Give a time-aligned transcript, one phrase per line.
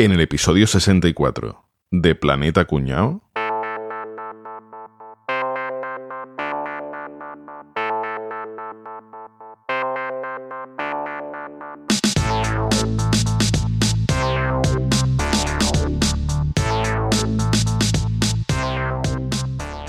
[0.00, 3.20] En el episodio 64 de Planeta Cuñao.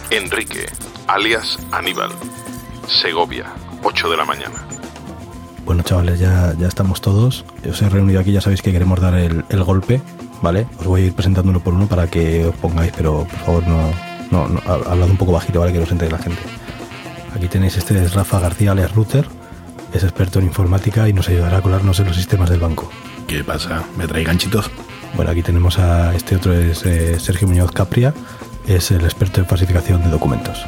[0.10, 0.66] Enrique,
[1.06, 2.10] alias Aníbal,
[2.88, 3.46] Segovia,
[3.84, 4.79] 8 de la mañana.
[5.70, 7.46] Bueno, chavales, ya, ya estamos todos.
[7.70, 10.02] Os he reunido aquí, ya sabéis que queremos dar el, el golpe,
[10.42, 10.66] ¿vale?
[10.80, 13.68] Os voy a ir presentando uno por uno para que os pongáis, pero por favor
[13.68, 13.92] no,
[14.32, 15.72] no, no ha- hablad un poco bajito, ¿vale?
[15.72, 16.42] Que no se entere la gente.
[17.36, 19.28] Aquí tenéis, este es Rafa García, alias Router.
[19.94, 22.90] Es experto en informática y nos ayudará a colarnos en los sistemas del banco.
[23.28, 23.84] ¿Qué pasa?
[23.96, 24.72] ¿Me trae ganchitos?
[25.16, 28.12] Bueno, aquí tenemos a este otro, es eh, Sergio Muñoz Capria.
[28.68, 30.66] Es el experto en falsificación de documentos.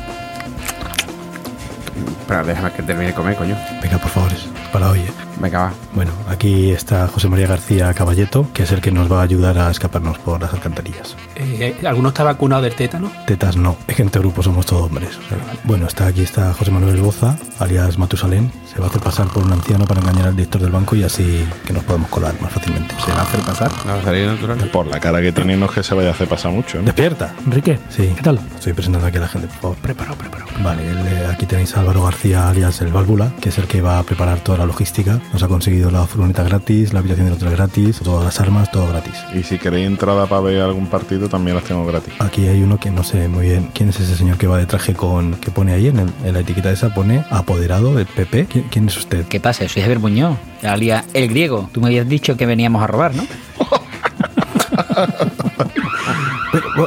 [2.32, 3.58] Espera, déjame que termine de comer, coño.
[3.82, 5.31] Venga, por favor, es para hoy, ¿eh?
[5.42, 5.74] Venga, va.
[5.94, 9.58] Bueno, aquí está José María García Caballeto, que es el que nos va a ayudar
[9.58, 11.16] a escaparnos por las alcantarillas.
[11.36, 13.12] Eh, ¿Alguno está vacunado del tétano?
[13.26, 15.10] Tetas no, es que en este grupo somos todos hombres.
[15.18, 18.52] o sea, bueno, está aquí está José Manuel Boza, alias Matusalén.
[18.72, 21.04] Se va a hacer pasar por un anciano para engañar al director del banco y
[21.04, 22.96] así que nos podemos colar más fácilmente.
[23.04, 23.72] ¿Se va a hacer pasar?
[23.86, 24.70] No, natural.
[24.72, 26.78] Por la cara que tiene, no es que se vaya a hacer pasar mucho.
[26.78, 26.86] ¿no?
[26.86, 27.34] ¡Despierta!
[27.46, 28.14] Enrique, Sí.
[28.16, 28.40] ¿qué tal?
[28.56, 29.78] Estoy presentando aquí a la gente, por favor.
[29.78, 30.50] Preparado, preparado.
[30.64, 33.82] Vale, el, eh, aquí tenéis a Álvaro García, alias el Válvula, que es el que
[33.82, 35.20] va a preparar toda la logística.
[35.34, 38.88] Nos ha conseguido la furgoneta gratis, la habitación del hotel gratis, todas las armas, todo
[38.90, 39.14] gratis.
[39.34, 42.14] Y si queréis entrada para ver algún partido, también las tengo gratis.
[42.20, 44.66] Aquí hay uno que no sé muy bien quién es ese señor que va de
[44.66, 48.48] traje con que pone ahí en, el- en la etiqueta esa pone apoderado del PP.
[48.48, 49.26] ¿Quién, quién es usted?
[49.28, 49.68] ¿Qué pasa?
[49.70, 51.70] Soy Javier Muñoz, alias El Griego.
[51.72, 53.24] Tú me habías dicho que veníamos a robar, ¿no?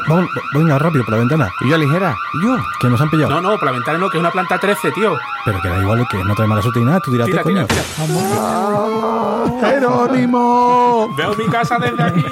[0.09, 1.49] Vamos, venga rápido por la ventana.
[1.63, 2.15] ¿Y yo ligera?
[2.35, 2.57] ¿Y yo?
[2.81, 3.31] Que nos han pillado.
[3.31, 5.17] No, no, por la ventana no, que es una planta 13, tío.
[5.45, 7.01] Pero que da igual que no trae mala suerte ni nada.
[7.01, 7.67] Tú dirás, Tira, coño.
[7.67, 9.71] tira, tira.
[9.71, 11.09] ¡Jerónimo!
[11.17, 12.25] Veo mi casa desde aquí.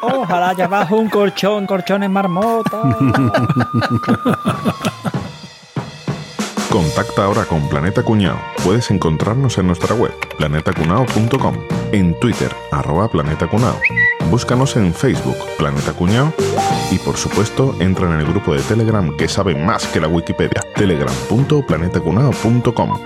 [0.00, 2.82] Ojalá abajo un colchón, colchones marmota.
[6.70, 8.38] Contacta ahora con Planeta Cuñao.
[8.62, 11.56] Puedes encontrarnos en nuestra web, planetacunao.com,
[11.90, 13.74] en Twitter, arroba Planeta Cunao.
[14.30, 16.32] Búscanos en Facebook, Planeta Cuñao,
[16.92, 20.62] y por supuesto, entra en el grupo de Telegram que sabe más que la Wikipedia,
[20.76, 23.00] telegram.planetacunao.com.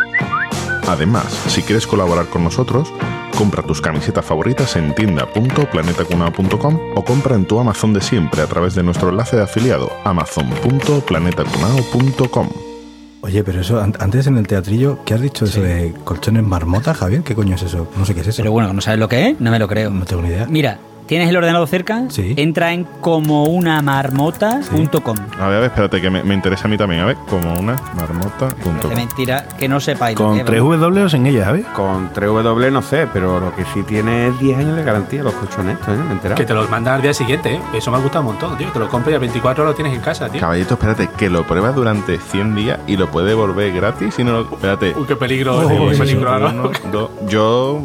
[0.87, 2.93] Además, si quieres colaborar con nosotros,
[3.39, 8.75] compra tus camisetas favoritas en tienda.planetacunao.com o compra en tu Amazon de siempre a través
[8.75, 12.64] de nuestro enlace de afiliado amazon.planetacunao.com.
[13.27, 16.93] Oye, pero eso, an- antes en el teatrillo, ¿qué has dicho eso de colchones marmota,
[16.93, 17.23] Javier?
[17.23, 17.89] ¿Qué coño es eso?
[17.97, 18.43] No sé qué es eso.
[18.43, 19.41] Pero bueno, ¿no sabes lo que es?
[19.41, 19.89] No me lo creo.
[19.89, 20.47] No tengo ni idea.
[20.47, 22.05] Mira, ¿tienes el ordenador cerca?
[22.09, 22.35] Sí.
[22.37, 25.17] Entra en comounamarmota.com.
[25.39, 27.03] A ver, a ver, espérate, que me, me interesa a mí también.
[27.03, 28.95] A ver, como una marmota.com.
[28.95, 30.19] Mentira que no sepáis.
[30.19, 30.81] lo Con que es, tres vamos.
[30.81, 31.65] W o sin ella, ¿sabes?
[31.67, 35.35] Con 3W no sé, pero lo que sí tiene es 10 años de garantía los
[35.35, 35.99] colchones estos, ¿eh?
[36.07, 36.37] Me enterado.
[36.37, 37.61] Que te los mandan al día siguiente, ¿eh?
[37.75, 38.69] Eso me ha gustado un montón, tío.
[38.73, 40.41] Te lo compras y a 24 horas lo tienes en casa, tío.
[40.41, 44.33] Caballito, espérate, que lo pruebas durante 100 días y lo puede devolver gratis si no
[44.33, 44.41] lo...
[44.43, 44.95] Espérate.
[44.97, 46.33] Uy, qué peligro, Oh, tío, qué sí, peligro.
[46.33, 46.49] ahora.
[46.49, 47.11] Uno, dos.
[47.29, 47.81] Yo,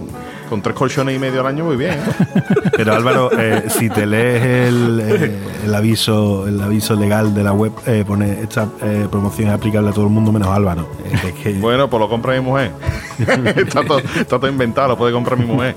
[0.49, 1.93] con tres colchones y medio al año, muy bien.
[1.93, 1.97] ¿eh?
[2.75, 7.51] Pero Álvaro, eh, si te lees el, eh, el aviso el aviso legal de la
[7.53, 10.88] web, eh, pone esta eh, promoción es aplicable a todo el mundo menos Álvaro.
[11.05, 12.71] Eh, es que- Bueno, pues lo compra mi mujer.
[13.19, 15.75] está, todo, está todo inventado, lo puede comprar mi mujer.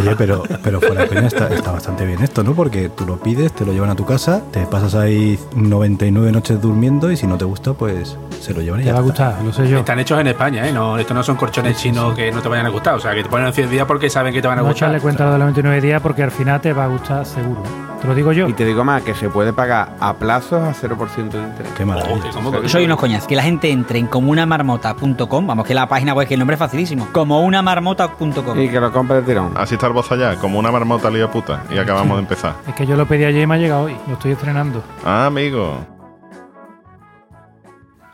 [0.00, 2.52] Oye, pero, pero fuera de está, está bastante bien esto, ¿no?
[2.54, 6.60] Porque tú lo pides, te lo llevan a tu casa, te pasas ahí 99 noches
[6.60, 9.02] durmiendo y si no te gusta, pues se lo llevan y Te ya va a
[9.02, 9.78] gustar, lo sé yo.
[9.78, 10.72] Están hechos en España, ¿eh?
[10.72, 12.94] No, estos no son colchones chinos que no te vayan a gustar.
[12.94, 14.68] O sea, que te ponen en 100 días porque saben que te van a No
[14.68, 14.88] gustar.
[14.88, 17.62] echarle cuenta lo de los 29 días porque al final te va a gustar seguro.
[18.00, 18.48] Te lo digo yo.
[18.48, 21.72] Y te digo más, que se puede pagar a plazos a 0% de interés.
[21.76, 22.14] Qué maravilla.
[22.14, 23.26] Ojo, que ¿cómo que- Soy unos coñas.
[23.28, 25.46] Que la gente entre en comunamarmota.com.
[25.46, 27.08] Vamos, que la página web, que el nombre es facilísimo.
[27.12, 28.60] Comunamarmota.com.
[28.60, 29.52] Y que lo compre de tirón.
[29.56, 31.62] Así está el voz allá, como una marmota lío puta.
[31.70, 32.54] Y acabamos de empezar.
[32.66, 33.96] Es que yo lo pedí ayer y me ha llegado hoy.
[34.08, 34.82] Lo estoy estrenando.
[35.04, 35.78] Ah, amigo.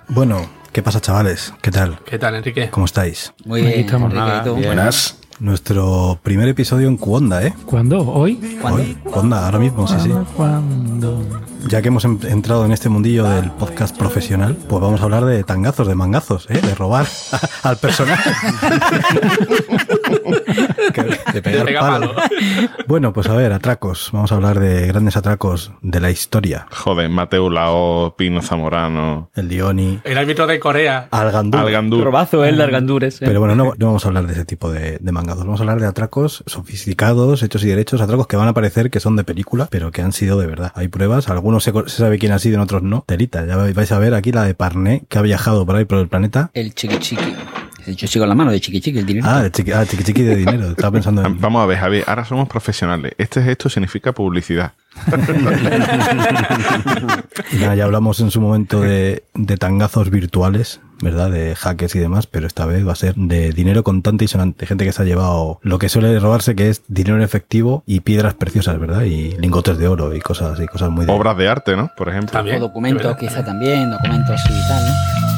[0.08, 0.42] Bueno,
[0.72, 1.54] ¿qué pasa, chavales?
[1.62, 1.98] ¿Qué tal?
[2.04, 2.68] ¿Qué tal, Enrique?
[2.70, 3.32] ¿Cómo estáis?
[3.46, 3.80] Muy Aquí bien.
[3.86, 4.10] estamos.
[4.12, 4.54] Enrique, Nada, ¿y tú?
[4.54, 4.66] bien.
[4.66, 5.17] Buenas.
[5.40, 7.54] Nuestro primer episodio en Cuonda, ¿eh?
[7.64, 8.00] ¿Cuándo?
[8.00, 8.58] ¿Hoy?
[8.60, 8.82] ¿Cuándo?
[8.82, 10.10] Hoy, Cuonda, ahora mismo, sí, sí.
[10.36, 11.22] ¿Cuándo?
[11.68, 15.24] Ya que hemos em- entrado en este mundillo del podcast profesional, pues vamos a hablar
[15.26, 16.60] de tangazos, de mangazos, ¿eh?
[16.60, 17.06] De robar
[17.62, 18.18] al personal.
[21.32, 22.14] De pegar Pega palo.
[22.14, 22.28] palo.
[22.86, 24.10] Bueno, pues a ver, atracos.
[24.12, 26.66] Vamos a hablar de grandes atracos de la historia.
[26.70, 31.08] Joder, Mateo Lao, Pino Zamorano, El Dioni, El árbitro de Corea.
[31.10, 31.58] Algandú.
[31.58, 32.02] Algandur.
[32.04, 33.20] Robazo, el de Argandures.
[33.20, 33.24] eh.
[33.26, 35.44] Pero bueno, no, no vamos a hablar de ese tipo de, de mangazos.
[35.44, 39.00] Vamos a hablar de atracos sofisticados, hechos y derechos, atracos que van a parecer que
[39.00, 40.72] son de película, pero que han sido de verdad.
[40.74, 43.04] Hay pruebas, algunos se, sabe quién ha sido, en otros no.
[43.06, 45.98] Telita, ya vais a ver aquí la de Parné, que ha viajado por ahí por
[45.98, 46.50] el planeta.
[46.54, 47.34] El chiqui chiqui.
[47.94, 49.26] Yo sigo en la mano de chiqui chiqui el dinero.
[49.28, 50.70] Ah, de chiqui, ah, chiqui chiqui de dinero.
[50.70, 51.40] Estaba pensando en.
[51.40, 53.12] Vamos a ver, Javier, ahora somos profesionales.
[53.18, 54.72] Este gesto significa publicidad.
[57.52, 61.30] Y nada, ya hablamos en su momento de, de tangazos virtuales, ¿verdad?
[61.30, 64.66] De hackers y demás, pero esta vez va a ser de dinero contante y sonante.
[64.66, 68.00] Gente que se ha llevado lo que suele robarse, que es dinero en efectivo y
[68.00, 69.02] piedras preciosas, ¿verdad?
[69.02, 71.12] Y lingotes de oro y cosas, y cosas muy de.
[71.12, 71.90] Obras de arte, ¿no?
[71.96, 72.32] Por ejemplo.
[72.32, 72.56] También.
[72.56, 75.37] o documentos, quizá también, documentos y tal, ¿no?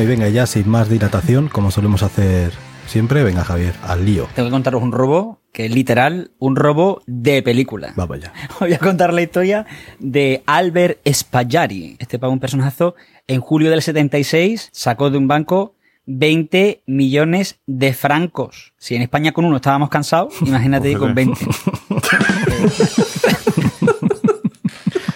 [0.00, 2.52] Bueno, y venga, ya sin más dilatación, como solemos hacer
[2.86, 4.28] siempre, venga Javier, al lío.
[4.34, 7.92] Tengo que contaros un robo que es literal un robo de película.
[7.96, 8.32] Vamos allá.
[8.60, 9.66] Voy a contar la historia
[9.98, 11.96] de Albert Spaggiari.
[11.98, 12.94] Este pavo, un personazo,
[13.26, 15.74] en julio del 76 sacó de un banco
[16.06, 18.72] 20 millones de francos.
[18.78, 21.38] Si en España con uno estábamos cansados, imagínate con 20.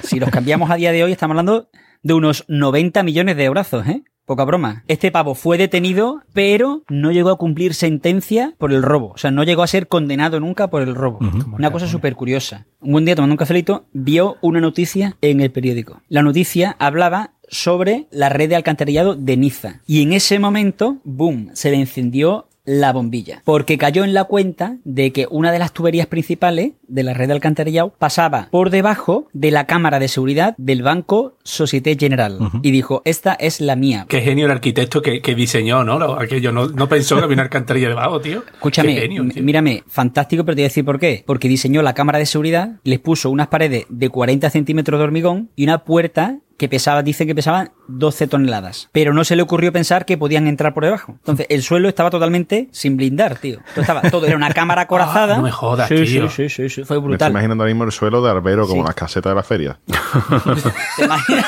[0.03, 1.71] si los cambiamos a día de hoy, estamos hablando
[2.03, 4.03] de unos 90 millones de eurazos, ¿eh?
[4.27, 4.85] Poca broma.
[4.89, 9.13] Este pavo fue detenido, pero no llegó a cumplir sentencia por el robo.
[9.15, 11.19] O sea, no llegó a ser condenado nunca por el robo.
[11.53, 12.67] Una cosa súper curiosa.
[12.81, 16.01] Un buen día tomando un cafelito, vio una noticia en el periódico.
[16.09, 19.81] La noticia hablaba sobre la red de alcantarillado de Niza.
[19.87, 23.43] Y en ese momento, boom, se le encendió la bombilla.
[23.45, 27.27] Porque cayó en la cuenta de que una de las tuberías principales de la red
[27.27, 32.39] de alcantarillado pasaba por debajo de la cámara de seguridad del banco Societe General.
[32.63, 34.07] Y dijo, esta es la mía.
[34.09, 35.99] Qué genio el arquitecto que, que diseñó, ¿no?
[35.99, 38.43] Lo- Aquello no, no pensó que había una alcantarilla debajo, tío.
[38.55, 39.43] Escúchame, genio, tío.
[39.43, 41.23] mírame, fantástico, pero te voy a decir por qué.
[41.27, 45.51] Porque diseñó la cámara de seguridad, les puso unas paredes de 40 centímetros de hormigón
[45.57, 48.89] y una puerta que pesaba, dice que pesaban 12 toneladas.
[48.93, 51.13] Pero no se le ocurrió pensar que podían entrar por debajo.
[51.19, 53.59] Entonces, el suelo estaba totalmente sin blindar, tío.
[53.75, 55.35] Todo, estaba, todo era una cámara acorazada.
[55.35, 56.29] Ah, no me jodas, sí, tío.
[56.29, 57.31] Sí, sí, sí, sí, fue Me estoy brutal.
[57.33, 58.87] imaginando ahora mismo el suelo de Arbero como Sí.
[58.87, 59.79] las casetas de la feria.
[60.97, 61.47] ¿Te imaginas?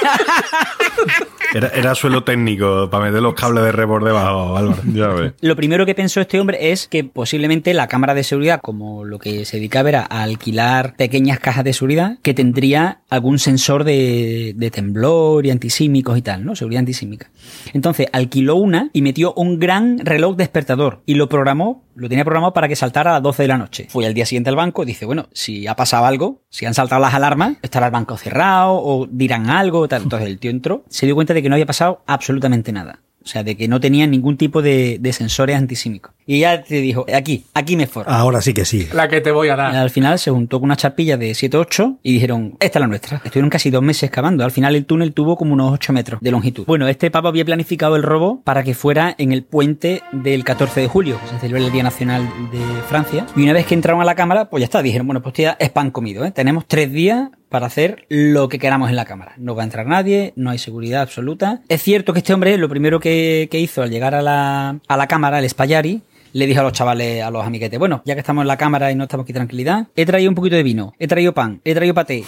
[1.54, 4.82] Era, era suelo técnico para meter los cables de red por debajo, Álvaro.
[4.92, 5.32] Ya ves.
[5.40, 9.18] Lo primero que pensó este hombre es que posiblemente la cámara de seguridad, como lo
[9.18, 14.52] que se dedicaba era a alquilar pequeñas cajas de seguridad, que tendría algún sensor de,
[14.56, 14.95] de temblor
[15.44, 16.56] y antisímicos y tal, ¿no?
[16.56, 17.30] Seguridad antisímica.
[17.72, 22.54] Entonces alquiló una y metió un gran reloj despertador y lo programó, lo tenía programado
[22.54, 23.86] para que saltara a las 12 de la noche.
[23.90, 26.74] Fue al día siguiente al banco y dice, bueno, si ha pasado algo, si han
[26.74, 30.04] saltado las alarmas, estará el banco cerrado o dirán algo, tal.
[30.04, 33.00] Entonces el tío entró, se dio cuenta de que no había pasado absolutamente nada.
[33.22, 36.15] O sea, de que no tenía ningún tipo de, de sensores antisímicos.
[36.26, 38.10] Y ya te dijo, aquí, aquí me forro.
[38.10, 38.88] Ahora sí que sí.
[38.92, 39.76] La que te voy a dar.
[39.76, 43.22] Al final se juntó con una chapilla de 7-8 y dijeron, esta es la nuestra.
[43.24, 44.44] Estuvieron casi dos meses excavando.
[44.44, 46.64] Al final el túnel tuvo como unos 8 metros de longitud.
[46.66, 50.80] Bueno, este papa había planificado el robo para que fuera en el puente del 14
[50.80, 52.58] de julio, que se celebra el Día Nacional de
[52.88, 53.26] Francia.
[53.36, 54.82] Y una vez que entraron a la cámara, pues ya está.
[54.82, 56.24] Dijeron, bueno, pues esto ya es pan comido.
[56.24, 56.32] ¿eh?
[56.32, 59.34] Tenemos tres días para hacer lo que queramos en la cámara.
[59.38, 61.62] No va a entrar nadie, no hay seguridad absoluta.
[61.68, 64.96] Es cierto que este hombre lo primero que, que hizo al llegar a la, a
[64.96, 66.02] la cámara, el Spallari,
[66.36, 68.92] le dijo a los chavales, a los amiguetes, bueno, ya que estamos en la cámara
[68.92, 71.74] y no estamos aquí tranquilidad, he traído un poquito de vino, he traído pan, he
[71.74, 72.24] traído paté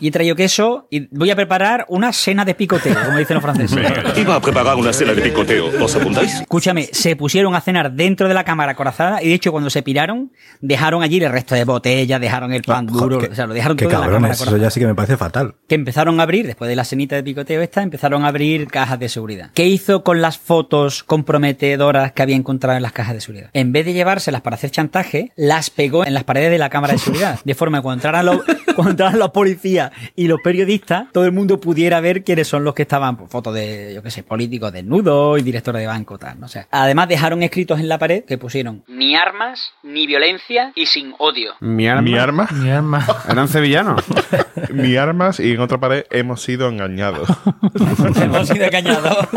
[0.00, 3.42] y he traído queso y voy a preparar una cena de picoteo, como dicen los
[3.42, 3.78] franceses.
[4.16, 5.70] Iba a preparar una cena de picoteo.
[5.82, 6.40] ¿Os apuntáis?
[6.40, 9.82] Escúchame, se pusieron a cenar dentro de la cámara corazada y de hecho cuando se
[9.82, 13.54] piraron, dejaron allí el resto de botellas, dejaron el pan duro, Joder, o sea, lo
[13.54, 15.54] dejaron Qué todo en la cámara cabrones, eso ya sí que me parece fatal.
[15.68, 18.98] que empezaron a abrir, después de la cenita de picoteo esta, empezaron a abrir cajas
[18.98, 19.50] de seguridad.
[19.54, 23.50] ¿Qué hizo con las fotos comprometedoras que había encontrado en las cajas de seguridad?
[23.52, 26.92] En vez de llevárselas para hacer chantaje, las pegó en las paredes de la cámara
[26.94, 27.40] de seguridad.
[27.44, 28.40] De forma que cuando entraran los,
[28.74, 32.74] cuando entraran los policías y los periodistas, todo el mundo pudiera ver quiénes son los
[32.74, 36.38] que estaban, pues, fotos de, yo qué sé, políticos desnudos y directores de banco, tal,
[36.40, 36.66] no sé.
[36.70, 41.54] Además dejaron escritos en la pared que pusieron ni armas, ni violencia y sin odio.
[41.60, 42.02] Mi arma.
[42.02, 43.06] Mi arma, Mi arma.
[43.28, 44.02] Eran sevillanos.
[44.72, 47.28] mi armas y en otra pared hemos sido engañados.
[48.16, 49.28] Hemos sido engañados.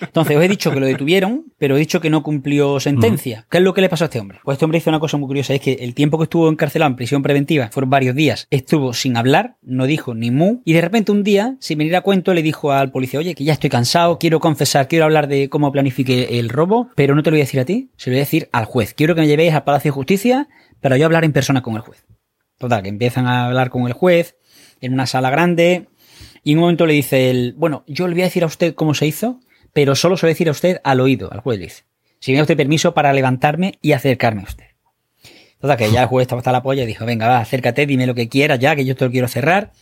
[0.00, 3.46] Entonces, os he dicho que lo detuvieron, pero he dicho que no cumplió sentencia.
[3.50, 4.40] ¿Qué es lo que le pasó a este hombre?
[4.42, 6.90] Pues este hombre hizo una cosa muy curiosa, es que el tiempo que estuvo encarcelado
[6.90, 10.80] en prisión preventiva fueron varios días, estuvo sin hablar, no dijo ni mu, y de
[10.80, 13.70] repente un día, sin venir a cuento, le dijo al policía, oye, que ya estoy
[13.70, 17.40] cansado, quiero confesar, quiero hablar de cómo planifiqué el robo, pero no te lo voy
[17.40, 18.94] a decir a ti, se lo voy a decir al juez.
[18.94, 20.48] Quiero que me llevéis al Palacio de Justicia,
[20.80, 22.04] pero yo hablar en persona con el juez.
[22.58, 24.36] Total, que empiezan a hablar con el juez
[24.80, 25.88] en una sala grande
[26.42, 28.74] y en un momento le dice el, bueno, yo le voy a decir a usted
[28.74, 29.40] cómo se hizo,
[29.72, 31.84] pero solo se lo voy a decir a usted al oído, al juez le dice.
[32.20, 34.73] Si me da usted permiso para levantarme y acercarme a usted.
[35.64, 38.06] Total, que ya el juez estaba hasta la polla y dijo, venga, va, acércate, dime
[38.06, 39.72] lo que quieras ya, que yo te lo quiero cerrar.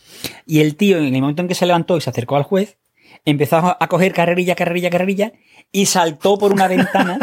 [0.45, 2.77] Y el tío, en el momento en que se levantó y se acercó al juez,
[3.25, 5.33] empezó a a coger carrerilla, carrerilla, carrerilla
[5.73, 7.19] y saltó por una ventana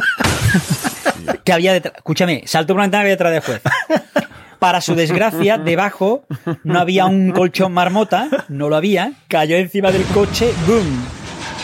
[1.45, 1.95] que había detrás.
[1.97, 3.62] Escúchame, saltó por una ventana que había detrás del juez.
[4.59, 6.25] Para su desgracia, debajo
[6.62, 11.02] no había un colchón marmota, no lo había, cayó encima del coche, ¡boom!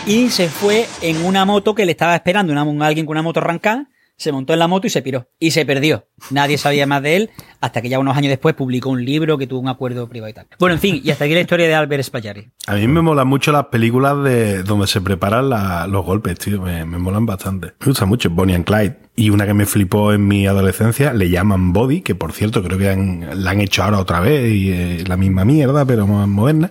[0.07, 3.41] Y se fue en una moto que le estaba esperando, una, alguien con una moto
[3.41, 5.29] arrancada, se montó en la moto y se piró.
[5.39, 6.07] Y se perdió.
[6.31, 7.31] Nadie sabía más de él
[7.61, 10.33] hasta que ya unos años después publicó un libro que tuvo un acuerdo privado y
[10.33, 10.47] tal.
[10.59, 12.49] Bueno, en fin, y hasta aquí la historia de Albert Spallari.
[12.67, 16.63] A mí me molan mucho las películas de donde se preparan la- los golpes, tío.
[16.63, 17.75] Me, me molan bastante.
[17.81, 18.97] Me gusta mucho Bonnie and Clyde.
[19.17, 22.79] Y una que me flipó en mi adolescencia, le llaman Body, que por cierto creo
[22.79, 26.29] que han- la han hecho ahora otra vez y eh, la misma mierda, pero más
[26.29, 26.71] moderna.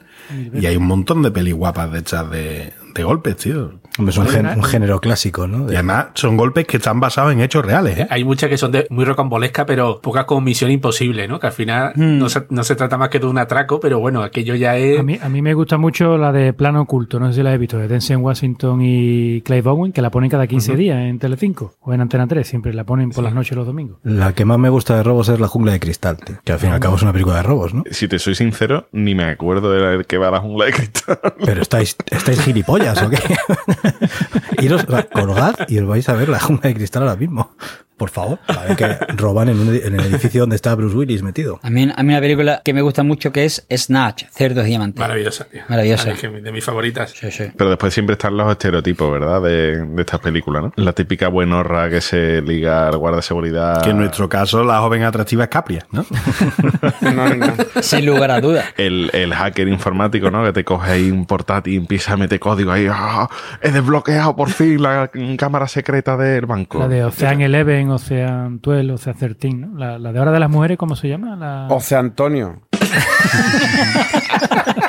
[0.54, 3.74] Y hay un montón de pelis guapas de hechas de, de golpes, tío.
[3.98, 5.66] Hombre, es un, gen- un género clásico, ¿no?
[5.66, 8.08] Y De- además son golpes que están basados en hechos reales, ¿eh?
[8.10, 11.40] Hay muchas que son de, muy rocambolescas, pero pocas con misión imposible, ¿no?
[11.40, 14.22] Que al final no, se, no se trata más que de un atraco, pero bueno,
[14.24, 15.00] aquello ya es.
[15.00, 17.54] A mí, a mí me gusta mucho la de Plano Oculto, no sé si la
[17.54, 21.20] he visto, de Denzel Washington y Clive Bowen, que la ponen cada 15 días en
[21.20, 23.98] Telecinco o en Antena 3, siempre la ponen por las noches los domingos.
[24.04, 26.60] La que más me gusta de robos es La Jungla de Cristal, tío, que al
[26.60, 27.84] fin y al cabo es una película de robos, ¿no?
[27.92, 30.74] Si te soy sincero, ni me acuerdo de la que va a la jungla de
[30.74, 31.20] cristal.
[31.46, 33.18] Pero estáis, estáis gilipollas, ¿o qué?
[34.62, 37.52] Iros, o sea, colgad y os vais a ver La Jungla de Cristal ahora mismo.
[37.98, 38.40] Por favor.
[38.48, 41.60] A ver que roban en, un edi- en el edificio donde está Bruce Willis metido.
[41.64, 45.00] A mí, a mí una película que me gusta mucho que es Snatch, Cerdos Diamantes.
[45.00, 45.62] Maravillosa, tío.
[45.70, 46.12] Maravillosa.
[46.12, 47.12] Es que de mis favoritas.
[47.12, 47.46] Sí, sí.
[47.56, 49.42] Pero después siempre están los estereotipos, ¿verdad?
[49.42, 50.74] De, de estas películas, ¿no?
[50.76, 53.82] La típica buenorra que se liga al guardia de seguridad.
[53.84, 56.06] Que en nuestro caso la joven atractiva es Capria, ¿no?
[57.02, 57.54] No, no.
[57.82, 58.66] Sin lugar a dudas.
[58.78, 60.44] El, el hacker informático, ¿no?
[60.44, 62.88] Que te coge ahí un portátil y empieza a meter código ahí.
[62.90, 63.30] ¡Ah!
[63.62, 66.80] He desbloqueado por fin la cámara secreta del banco.
[66.80, 69.78] La de Ocean Eleven, Ocean 12, Ocean 13, ¿no?
[69.78, 71.36] La, la de ahora de las mujeres, ¿cómo se llama?
[71.36, 71.68] La...
[72.00, 72.62] Antonio.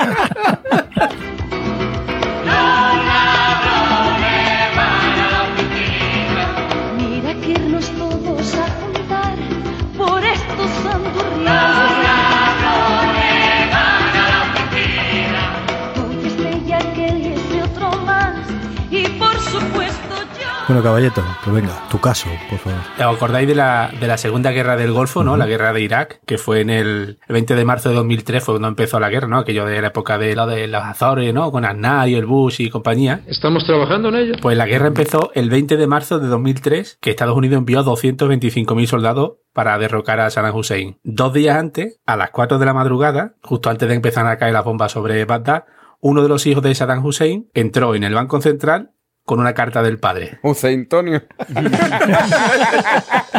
[20.69, 22.81] Bueno, caballito, pues venga, tu caso, por favor.
[22.99, 25.37] ¿Os acordáis de la, de la Segunda Guerra del Golfo, no?
[25.37, 28.67] La guerra de Irak, que fue en el 20 de marzo de 2003, fue cuando
[28.67, 29.39] empezó la guerra, ¿no?
[29.39, 31.53] Aquello de la época de lo de los Azores, ¿no?
[31.53, 33.21] Con Aznar y el Bush y compañía.
[33.29, 34.35] Estamos trabajando en ello.
[34.43, 38.87] Pues la guerra empezó el 20 de marzo de 2003, que Estados Unidos envió 225.000
[38.87, 40.99] soldados para derrocar a Saddam Hussein.
[41.05, 44.53] Dos días antes, a las 4 de la madrugada, justo antes de empezar a caer
[44.53, 45.65] las bombas sobre Bagdad,
[46.01, 48.91] uno de los hijos de Saddam Hussein entró en el Banco Central
[49.27, 50.39] con una carta del padre.
[50.41, 51.23] José Antonio.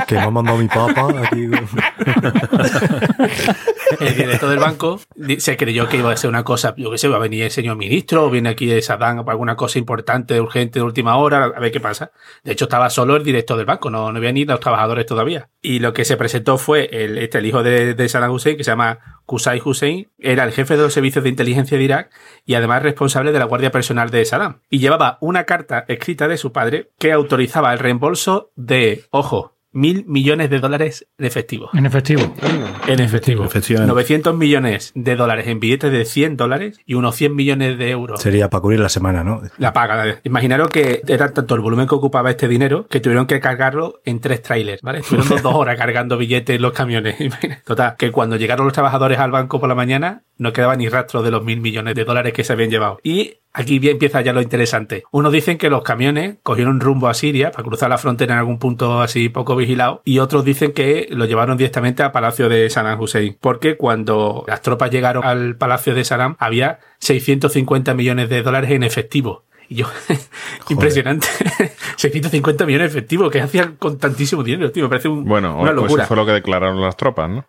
[0.07, 1.49] Que me ha mandado mi papá aquí.
[3.99, 4.99] El director del banco
[5.37, 7.51] se creyó que iba a ser una cosa, yo qué sé, va a venir el
[7.51, 11.59] señor ministro, o viene aquí Saddam para alguna cosa importante, urgente, de última hora, a
[11.59, 12.11] ver qué pasa.
[12.43, 15.49] De hecho, estaba solo el director del banco, no, no había ni los trabajadores todavía.
[15.61, 18.63] Y lo que se presentó fue el, este, el hijo de, de Saddam Hussein, que
[18.63, 22.11] se llama Qusay Hussein, era el jefe de los servicios de inteligencia de Irak
[22.45, 24.61] y además responsable de la guardia personal de Saddam.
[24.69, 30.05] Y llevaba una carta escrita de su padre que autorizaba el reembolso de, ojo, mil
[30.07, 31.69] millones de dólares en efectivo.
[31.73, 32.33] En efectivo.
[32.87, 33.45] En efectivo.
[33.45, 33.91] Efectivamente.
[33.91, 38.19] 900 millones de dólares en billetes de 100 dólares y unos 100 millones de euros.
[38.19, 39.41] Sería para cubrir la semana, ¿no?
[39.59, 40.19] La paga.
[40.23, 44.19] Imaginaros que era tanto el volumen que ocupaba este dinero que tuvieron que cargarlo en
[44.19, 44.99] tres trailers, ¿vale?
[44.99, 47.15] Estuvieron dos, dos horas cargando billetes en los camiones.
[47.65, 51.21] Total, que cuando llegaron los trabajadores al banco por la mañana no quedaba ni rastro
[51.21, 52.99] de los mil millones de dólares que se habían llevado.
[53.03, 55.03] Y aquí bien empieza ya lo interesante.
[55.11, 58.59] Unos dicen que los camiones cogieron rumbo a Siria para cruzar la frontera en algún
[58.59, 62.99] punto así poco vigilado y otros dicen que lo llevaron directamente al palacio de Saddam
[63.01, 63.37] Hussein.
[63.41, 68.83] Porque cuando las tropas llegaron al palacio de Saddam había 650 millones de dólares en
[68.83, 69.43] efectivo.
[69.69, 69.87] Y yo,
[70.69, 71.27] impresionante.
[71.97, 74.83] 650 millones de efectivo, que hacían con tantísimo dinero, tío?
[74.83, 76.03] Me parece un- Bueno, una o locura.
[76.03, 77.45] eso fue lo que declararon las tropas, ¿no?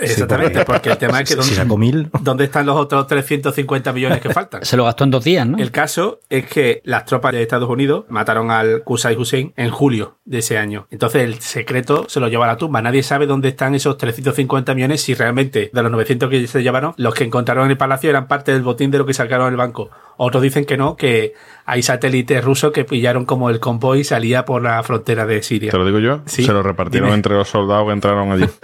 [0.00, 2.10] Exactamente, porque el tema es que Si ¿dónde, sacó mil.
[2.20, 4.64] ¿dónde están los otros 350 millones que faltan?
[4.64, 5.58] Se lo gastó en dos días, ¿no?
[5.58, 10.18] El caso es que las tropas de Estados Unidos mataron al Qusay Hussein en julio
[10.24, 10.86] de ese año.
[10.90, 12.82] Entonces el secreto se lo lleva a la tumba.
[12.82, 16.94] Nadie sabe dónde están esos 350 millones si realmente de los 900 que se llevaron,
[16.96, 19.56] los que encontraron en el palacio eran parte del botín de lo que sacaron del
[19.56, 19.90] banco.
[20.22, 21.32] Otros dicen que no, que
[21.64, 25.70] hay satélites rusos que pillaron como el convoy y salía por la frontera de Siria.
[25.70, 26.20] Te lo digo yo.
[26.26, 26.44] Sí.
[26.44, 27.16] Se lo repartieron Dime.
[27.16, 28.44] entre los soldados que entraron allí.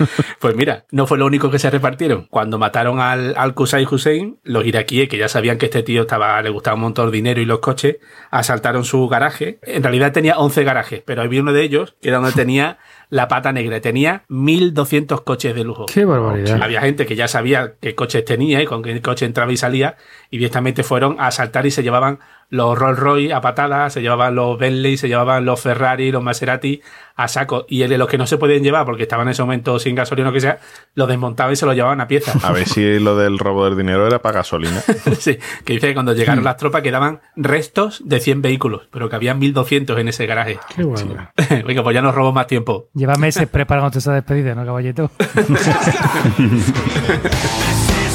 [0.38, 2.28] Pues mira, no fue lo único que se repartieron.
[2.30, 6.40] Cuando mataron al, al Qusay Hussein, los iraquíes, que ya sabían que este tío estaba,
[6.40, 7.96] le gustaba un montón el dinero y los coches,
[8.30, 9.58] asaltaron su garaje.
[9.62, 13.28] En realidad tenía 11 garajes, pero había uno de ellos que era donde tenía la
[13.28, 13.80] pata negra.
[13.80, 15.86] Tenía 1.200 coches de lujo.
[15.86, 16.62] Qué barbaridad.
[16.62, 19.96] Había gente que ya sabía qué coches tenía y con qué coche entraba y salía,
[20.30, 24.34] y directamente fueron a saltar y se llevaban los Rolls Royce a patadas, se llevaban
[24.34, 26.80] los Bentley, se llevaban los Ferrari, los Maserati
[27.16, 27.66] a saco.
[27.68, 29.94] Y el de los que no se podían llevar porque estaban en ese momento sin
[29.94, 30.58] gasolina o lo que sea,
[30.94, 32.32] los desmontaban y se los llevaban a pieza.
[32.46, 34.80] A ver si lo del robo del dinero era para gasolina.
[35.18, 39.16] sí, que dice que cuando llegaron las tropas quedaban restos de 100 vehículos, pero que
[39.16, 40.58] había 1200 en ese garaje.
[40.74, 41.28] Qué bueno.
[41.66, 42.88] Venga, pues ya nos robo más tiempo.
[42.94, 45.10] Lleva meses preparándote esa despedida, ¿no, caballito?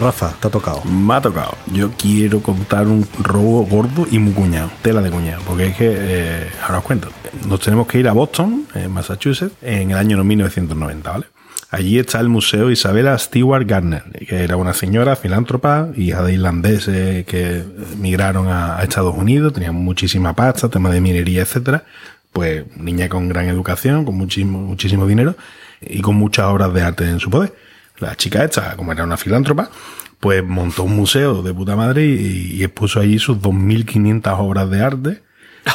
[0.00, 0.82] Rafa, te ha tocado.
[0.84, 1.56] Me ha tocado.
[1.72, 5.94] Yo quiero contar un robo gordo y muy cuñado, tela de cuñado, porque es que,
[5.94, 7.08] eh, ahora os cuento,
[7.46, 11.26] nos tenemos que ir a Boston, en Massachusetts, en el año 1990, ¿vale?
[11.70, 17.24] Allí está el Museo Isabella Stewart Gardner, que era una señora filántropa, hija de irlandeses
[17.26, 17.62] que
[17.96, 21.84] migraron a, Estados Unidos, tenían muchísima pasta, tema de minería, etcétera.
[22.32, 25.36] Pues niña con gran educación, con muchísimo, muchísimo dinero
[25.80, 27.52] y con muchas obras de arte en su poder.
[28.00, 29.70] La chica esta, como era una filántropa,
[30.18, 34.82] pues montó un museo de puta madre y, y expuso allí sus 2.500 obras de
[34.82, 35.22] arte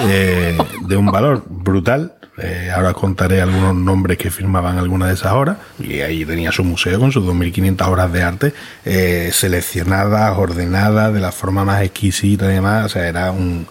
[0.01, 2.13] eh, de un valor brutal.
[2.37, 5.57] Eh, ahora os contaré algunos nombres que firmaban algunas de esas obras.
[5.79, 8.53] Y ahí tenía su museo con sus 2.500 obras de arte
[8.83, 12.85] eh, seleccionadas, ordenadas de la forma más exquisita y demás.
[12.85, 13.67] O sea, era un,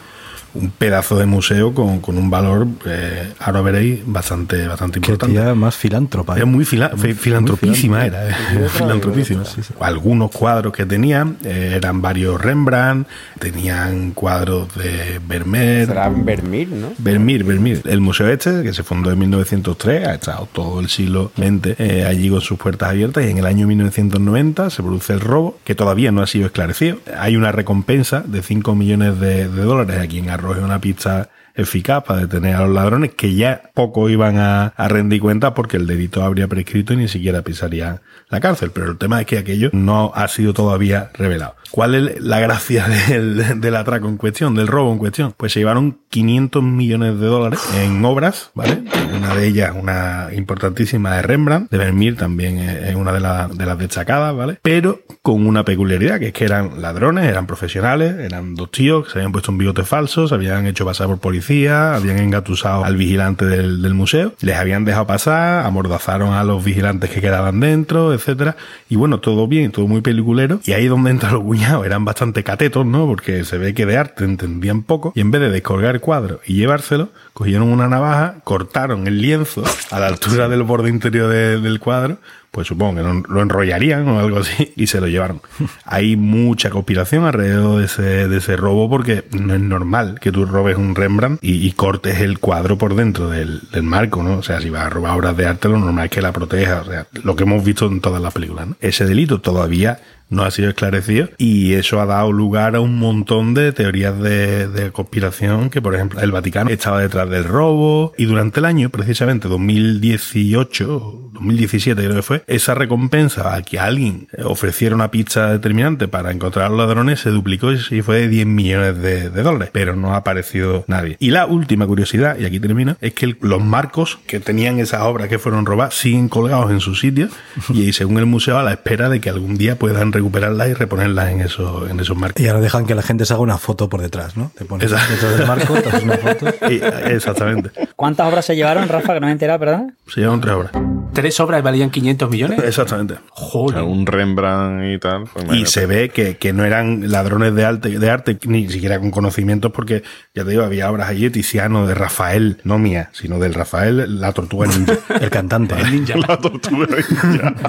[0.54, 5.40] un pedazo de museo con, con un valor, eh, ahora veréis, bastante, bastante Qué importante.
[5.40, 6.36] tía más filántropa.
[6.36, 6.40] ¿eh?
[6.40, 8.34] Es muy, fila- fi- filantropísima muy era, eh,
[8.68, 9.42] filantropísima.
[9.80, 13.08] Algunos cuadros que tenían eh, eran varios Rembrandt,
[13.38, 15.88] tenían cuadros de Vermeer.
[15.88, 16.92] Será Vermeer, ¿no?
[16.98, 17.82] Vermeer, Vermeer.
[17.84, 22.04] El museo este, que se fundó en 1903, ha estado todo el siglo XX eh,
[22.06, 25.74] allí con sus puertas abiertas y en el año 1990 se produce el robo, que
[25.74, 26.98] todavía no ha sido esclarecido.
[27.18, 32.02] Hay una recompensa de 5 millones de, de dólares a quien arroje una pista eficaz
[32.04, 35.86] para detener a los ladrones que ya poco iban a, a rendir cuenta porque el
[35.86, 38.70] delito habría prescrito y ni siquiera pisaría la cárcel.
[38.72, 41.54] Pero el tema es que aquello no ha sido todavía revelado.
[41.74, 45.34] ¿Cuál es la gracia del, del atraco en cuestión, del robo en cuestión?
[45.36, 48.84] Pues se llevaron 500 millones de dólares en obras, ¿vale?
[49.12, 53.66] Una de ellas, una importantísima de Rembrandt, de Vermeer también es una de, las de
[53.66, 54.60] las destacadas, ¿vale?
[54.62, 59.10] Pero con una peculiaridad, que es que eran ladrones, eran profesionales, eran dos tíos que
[59.10, 62.96] se habían puesto un bigote falso, se habían hecho pasar por policía, habían engatusado al
[62.96, 68.56] vigilante del, museo, les habían dejado pasar, amordazaron a los vigilantes que quedaban dentro, etcétera.
[68.88, 70.60] Y bueno, todo bien, todo muy peliculero.
[70.64, 71.42] Y ahí es donde entran los
[71.84, 73.06] eran bastante catetos, ¿no?
[73.06, 75.12] Porque se ve que de arte entendían poco.
[75.14, 79.64] Y en vez de descolgar el cuadro y llevárselo, cogieron una navaja, cortaron el lienzo
[79.90, 82.18] a la altura del borde interior de- del cuadro,
[82.50, 85.40] pues supongo que lo, enrollarían o algo así y se lo llevaron.
[85.84, 90.46] Hay mucha conspiración alrededor de ese, de ese robo porque no es normal que tú
[90.46, 94.38] robes un Rembrandt y, y cortes el cuadro por dentro del, del marco, ¿no?
[94.38, 96.82] O sea, si vas a robar obras de arte, lo normal es que la proteja,
[96.82, 98.76] o sea, lo que hemos visto en todas las películas, ¿no?
[98.80, 99.98] Ese delito todavía
[100.34, 104.68] no ha sido esclarecido y eso ha dado lugar a un montón de teorías de,
[104.68, 108.90] de conspiración que, por ejemplo, el Vaticano estaba detrás del robo y durante el año,
[108.90, 116.08] precisamente 2018, 2017 creo que fue, esa recompensa a que alguien ofreciera una pista determinante
[116.08, 119.94] para encontrar a los ladrones se duplicó y fue de 10 millones de, dólares, pero
[119.96, 121.16] no ha aparecido nadie.
[121.20, 125.28] Y la última curiosidad, y aquí termino, es que los marcos que tenían esas obras
[125.28, 127.28] que fueron robadas siguen colgados en su sitio
[127.72, 131.28] y según el museo a la espera de que algún día puedan recuperarlas y reponerlas
[131.30, 132.40] en esos, en esos marcos.
[132.42, 134.50] Y ahora dejan que la gente se haga una foto por detrás, ¿no?
[134.56, 135.12] Te pones Exacto.
[135.14, 136.46] detrás del marco, te haces una foto.
[136.70, 136.80] Y-
[137.12, 137.70] exactamente.
[137.94, 139.84] ¿Cuántas obras se llevaron, Rafa, que no me he enterado, verdad?
[140.08, 140.72] Se llevan tres obras.
[141.14, 142.62] ¿Tres obras valían 500 millones?
[142.64, 143.14] Exactamente.
[143.14, 143.82] O sea, Joder.
[143.82, 145.24] un Rembrandt y tal.
[145.32, 148.98] pues Y se ve que, que no eran ladrones de arte, de arte, ni siquiera
[148.98, 150.02] con conocimientos, porque
[150.34, 154.20] ya te digo, había obras allí de Tiziano, de Rafael, no mía, sino del Rafael,
[154.20, 154.94] la tortuga ninja.
[155.20, 155.74] El cantante.
[155.76, 156.04] ¿eh?
[156.26, 157.54] La tortuga ninja.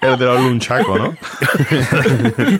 [0.00, 1.14] El de los lunchaco, ¿no?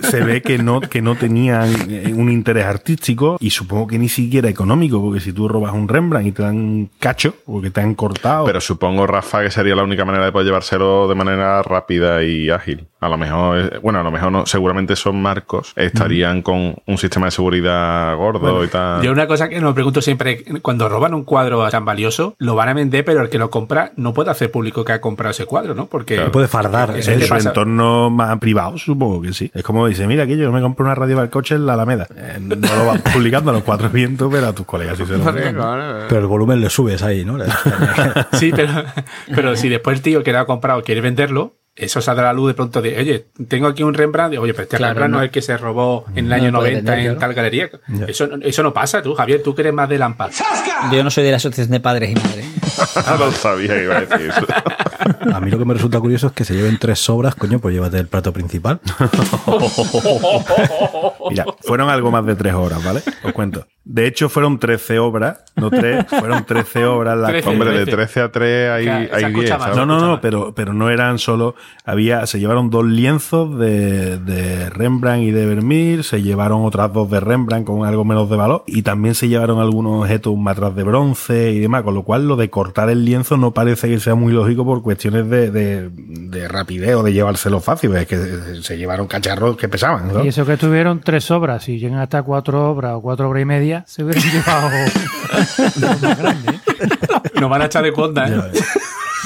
[0.02, 4.08] se ve que no, que no tenían eh, un interés artístico y supongo que ni
[4.08, 7.80] siquiera económico, porque si tú robas un Rembrandt y te dan un cacho, porque te
[7.80, 8.29] han cortado.
[8.44, 12.50] Pero supongo, Rafa, que sería la única manera de poder llevárselo de manera rápida y
[12.50, 12.89] ágil.
[13.00, 16.98] A lo mejor, eh, bueno, a lo mejor no, seguramente esos marcos estarían con un
[16.98, 19.02] sistema de seguridad gordo y tal.
[19.02, 22.68] Yo una cosa que me pregunto siempre, cuando roban un cuadro tan valioso, lo van
[22.68, 25.46] a vender, pero el que lo compra no puede hacer público que ha comprado ese
[25.46, 25.86] cuadro, ¿no?
[25.86, 26.96] Porque puede fardar.
[26.96, 27.48] Eso En te su pasa.
[27.48, 29.50] entorno más privado, supongo que sí.
[29.54, 31.74] Es como dice, mira, aquí yo me compro una radio para el coche en la
[31.74, 32.06] Alameda.
[32.14, 35.16] Eh, no lo vas publicando a los cuatro vientos, pero a tus colegas sí se
[35.16, 35.24] lo.
[35.24, 37.38] Pero el volumen le subes ahí, ¿no?
[38.32, 38.72] Sí, pero,
[39.34, 42.36] pero si después el tío que lo ha comprado quiere venderlo, eso saldrá a la
[42.36, 45.12] luz de pronto de, oye, tengo aquí un Rembrandt, de, oye, pero este Claro, Rembrandt
[45.12, 45.22] no no.
[45.22, 47.18] es el que se robó en el No año puede 90 vender, en claro.
[47.20, 47.70] tal galería.
[48.08, 50.32] Eso, no- eso no pasa, tú, Javier, tú que eres más de Lampard.
[50.92, 52.44] Yo no soy de la asociación de padres y madres.
[53.18, 54.46] no sabía que iba a decir eso.
[55.34, 57.74] A mí lo que me resulta curioso es que se lleven tres sobras, coño, pues
[57.74, 58.80] llévate el plato principal.
[61.30, 63.02] Mira, fueron algo más de tres horas, ¿vale?
[63.24, 63.66] Os cuento.
[63.82, 67.44] De hecho, fueron 13 obras, no tres, fueron 13 obras las Trece.
[67.44, 67.96] que- Hombre, de 13.
[67.96, 69.50] 13 a 3 hay, Claro, se hay escucha 10.
[69.50, 69.60] más.
[69.62, 69.76] ¿sabes?
[69.78, 70.20] No, no, no, más.
[70.20, 71.54] pero, pero no eran solo.
[71.84, 77.10] Había, se llevaron dos lienzos de, de Rembrandt y de Vermeer, se llevaron otras dos
[77.10, 80.74] de Rembrandt con algo menos de valor, y también se llevaron algunos objetos, un matraz
[80.74, 83.98] de bronce y demás, con lo cual lo de cortar el lienzo no parece que
[83.98, 88.16] sea muy lógico por cuestiones de, de, de rapidez o de llevárselo fácil, es que
[88.62, 90.06] se llevaron cacharros que pesaban.
[90.06, 90.24] ¿no?
[90.24, 93.44] Y eso que tuvieron tres obras, si llegan hasta cuatro obras o cuatro obras y
[93.44, 94.70] media, se hubieran llevado.
[94.70, 94.90] ¿eh?
[97.40, 98.40] Nos van a echar de cuenta, ¿eh?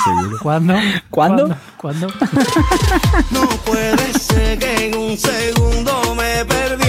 [0.04, 0.38] Seguro.
[0.42, 0.74] ¿Cuándo?
[1.10, 1.56] ¿Cuándo?
[1.76, 2.06] ¿Cuándo?
[3.30, 6.83] No puede ser que en un segundo me perdí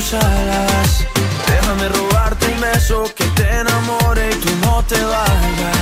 [0.00, 5.77] Déjame robarte un beso que te enamore y tú no te vayas.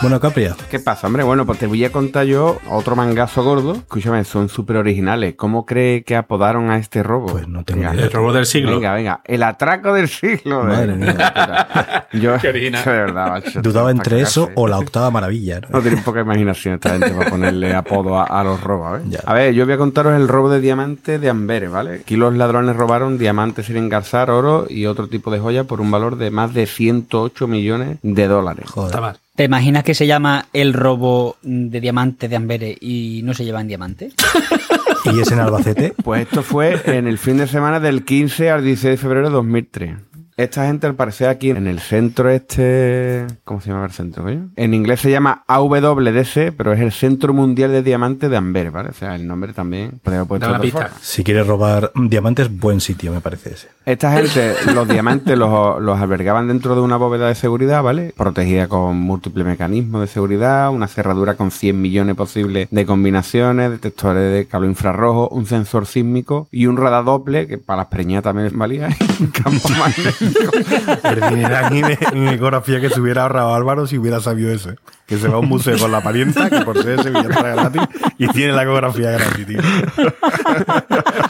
[0.00, 1.24] Bueno, Capria, ¿Qué pasa, hombre?
[1.24, 3.72] Bueno, pues te voy a contar yo otro mangazo gordo.
[3.72, 5.34] Escúchame, son súper originales.
[5.36, 7.26] ¿Cómo cree que apodaron a este robo?
[7.26, 8.06] Pues no tengo Venga, ni idea.
[8.06, 8.76] El robo del siglo.
[8.76, 9.20] Venga, venga.
[9.24, 10.62] El atraco del siglo.
[10.62, 10.96] Madre eh.
[10.96, 12.06] mía.
[12.12, 12.84] Yo, Qué original.
[12.84, 15.60] de verdad, macho, dudaba entre eso o la octava maravilla.
[15.62, 15.68] ¿no?
[15.72, 19.18] No tienen poca imaginación esta gente para ponerle apodo a, a los robos, ¿eh?
[19.26, 21.96] A ver, yo voy a contaros el robo de diamantes de Amberes, ¿vale?
[22.02, 25.90] Aquí los ladrones robaron diamantes sin engarzar, oro y otro tipo de joya por un
[25.90, 28.66] valor de más de 108 millones de dólares.
[28.68, 29.00] Está Joder.
[29.00, 29.18] mal.
[29.38, 33.68] ¿Te imaginas que se llama el robo de diamantes de Amberes y no se llevan
[33.68, 34.12] diamantes?
[35.04, 35.94] Y es en Albacete.
[36.02, 39.32] Pues esto fue en el fin de semana del 15 al 16 de febrero de
[39.32, 39.96] 2003.
[40.36, 43.26] Esta gente, al parecer, aquí en el centro este...
[43.44, 44.50] ¿Cómo se llama el centro, coño?
[44.56, 48.90] En inglés se llama AWDC, pero es el Centro Mundial de Diamantes de Amberes, ¿vale?
[48.90, 50.90] O sea, el nombre también puesto de pista.
[51.00, 53.68] Si quieres robar diamantes, buen sitio, me parece ese.
[53.88, 58.12] Esta gente, los diamantes los, albergaban dentro de una bóveda de seguridad, ¿vale?
[58.14, 64.30] Protegida con múltiples mecanismos de seguridad, una cerradura con 100 millones posibles de combinaciones, detectores
[64.30, 68.50] de cable infrarrojo, un sensor sísmico y un radar doble, que para las preñadas también
[68.58, 70.52] valía, y un campo magnético.
[72.12, 74.74] En, en ecografía que se hubiera ahorrado Álvaro si hubiera sabido eso.
[75.08, 77.82] Que se va a un museo con la parienta, que por ser ese billete gratis,
[78.18, 79.58] y tiene la ecografía gratis, tío.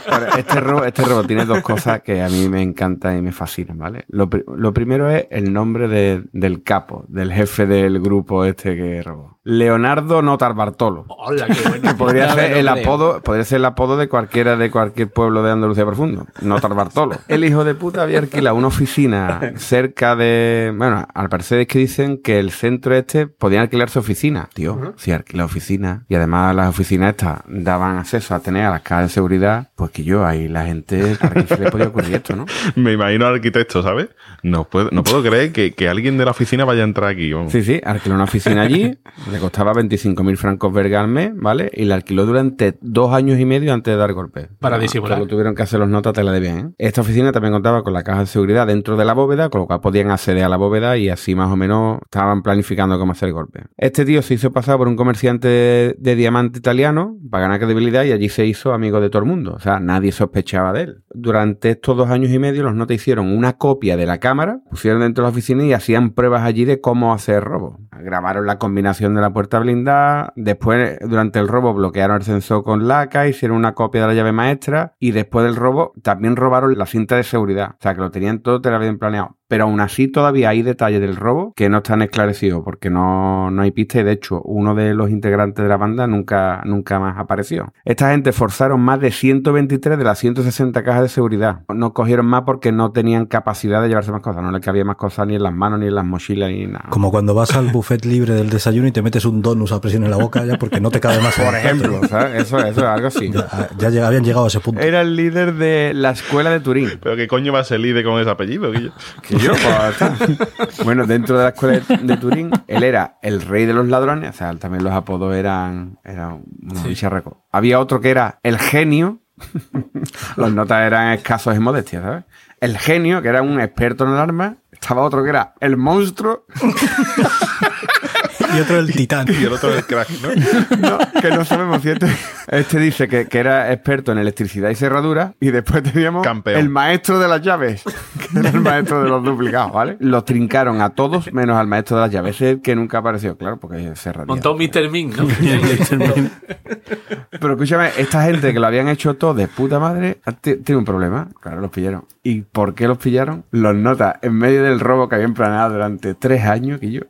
[0.09, 3.31] Bueno, este robo, este robo tiene dos cosas que a mí me encantan y me
[3.31, 4.03] fascinan, ¿vale?
[4.09, 9.01] Lo, lo primero es el nombre de- del capo, del jefe del grupo este que
[9.01, 9.38] robó.
[9.49, 11.05] Leonardo Notar Bartolo.
[11.07, 11.95] Hola, qué bueno.
[11.97, 15.87] Podría ser el apodo, podría ser el apodo de cualquiera de cualquier pueblo de Andalucía
[15.87, 16.27] profundo.
[16.41, 17.17] Notar Bartolo.
[17.27, 20.71] El hijo de puta había alquilado una oficina cerca de.
[20.75, 24.49] Bueno, al parecer es que dicen que el centro este podían alquilar su oficina.
[24.53, 28.81] Tío, si alquila oficina y además las oficinas estas daban acceso a tener a las
[28.81, 32.15] cajas de seguridad, pues que yo ahí la gente, ¿a quién se le podía ocurrir
[32.15, 32.45] esto, no?
[32.75, 34.09] Me imagino al arquitecto, ¿sabes?
[34.43, 37.33] No puedo, no puedo creer que, que alguien de la oficina vaya a entrar aquí.
[37.33, 37.51] vamos.
[37.51, 38.97] Sí, sí, alquiló una oficina allí,
[39.39, 41.71] le costaba 25.000 francos verga al mes, ¿vale?
[41.73, 44.49] Y la alquiló durante dos años y medio antes de dar golpe.
[44.59, 45.17] Para Ah, disimular.
[45.17, 46.69] Lo tuvieron que hacer los notas, te la debían, ¿eh?
[46.77, 49.67] Esta oficina también contaba con la caja de seguridad dentro de la bóveda, con lo
[49.67, 53.29] cual podían acceder a la bóveda y así más o menos estaban planificando cómo hacer
[53.29, 53.63] el golpe.
[53.77, 58.03] Este tío se hizo pasar por un comerciante de, de diamante italiano para ganar credibilidad
[58.03, 59.53] y allí se hizo amigo de todo el mundo.
[59.53, 61.03] O sea, nadie sospechaba de él.
[61.13, 64.99] Durante estos dos años y medio los notas hicieron una copia de la cámara, pusieron
[65.01, 67.79] dentro de la oficina y hacían pruebas allí de cómo hacer robo.
[68.01, 72.87] Grabaron la combinación de la puerta blindada, después durante el robo bloquearon el sensor con
[72.87, 76.85] laca, hicieron una copia de la llave maestra y después del robo también robaron la
[76.85, 77.71] cinta de seguridad.
[77.71, 79.38] O sea, que lo tenían todo, te lo habían planeado.
[79.49, 83.63] Pero aún así todavía hay detalles del robo que no están esclarecidos porque no, no
[83.63, 87.17] hay pista y de hecho uno de los integrantes de la banda nunca, nunca más
[87.17, 87.73] apareció.
[87.83, 91.61] Esta gente forzaron más de 123 de las 160 cajas de seguridad.
[91.73, 94.43] No cogieron más porque no tenían capacidad de llevarse más cosas.
[94.43, 96.85] No les cabía más cosas ni en las manos, ni en las mochilas, ni nada.
[96.91, 100.03] Como cuando vas al buffet libre del desayuno y te metes un donus a presión
[100.03, 101.33] en la boca ya porque no te cabe más.
[101.39, 102.43] Por ejemplo, ¿sabes?
[102.43, 103.31] Eso, eso es algo así.
[103.79, 104.79] Ya, ya habían llegado a ese punto.
[104.79, 106.91] Era el líder de la escuela de Turín.
[107.01, 108.91] ¿Pero qué coño va a ser líder con ese apellido, Guillo?
[109.23, 109.53] Que yo,
[110.57, 110.83] pues.
[110.83, 114.33] Bueno, dentro de la escuela de, Turín, él era el rey de los ladrones, o
[114.33, 117.37] sea, también los apodos eran, eran unos bicharracos.
[117.51, 119.19] Había otro que era el genio,
[120.35, 122.23] los notas eran escasos y modestias, ¿sabes?
[122.59, 126.45] El genio, que era un experto en el arma, estaba otro que era el monstruo,
[128.55, 129.27] Y otro el titán.
[129.29, 130.89] Y el otro el crack, ¿no?
[130.89, 132.07] no, que no sabemos si este,
[132.47, 136.59] este dice que, que era experto en electricidad y cerradura, y después teníamos Campeón.
[136.59, 137.83] el maestro de las llaves,
[138.31, 139.97] que era el maestro de los duplicados, ¿vale?
[139.99, 143.57] Los trincaron a todos menos al maestro de las llaves, ese que nunca apareció, claro,
[143.59, 144.33] porque es cerradura.
[144.33, 144.89] Montó Mr.
[144.89, 145.27] Ming, ¿no?
[147.39, 150.85] Pero escúchame, esta gente que lo habían hecho todo de puta madre, t- tiene un
[150.85, 151.27] problema.
[151.41, 152.05] Claro, los pillaron.
[152.23, 153.45] ¿Y por qué los pillaron?
[153.51, 157.01] Los nota en medio del robo que habían planeado durante tres años, que yo.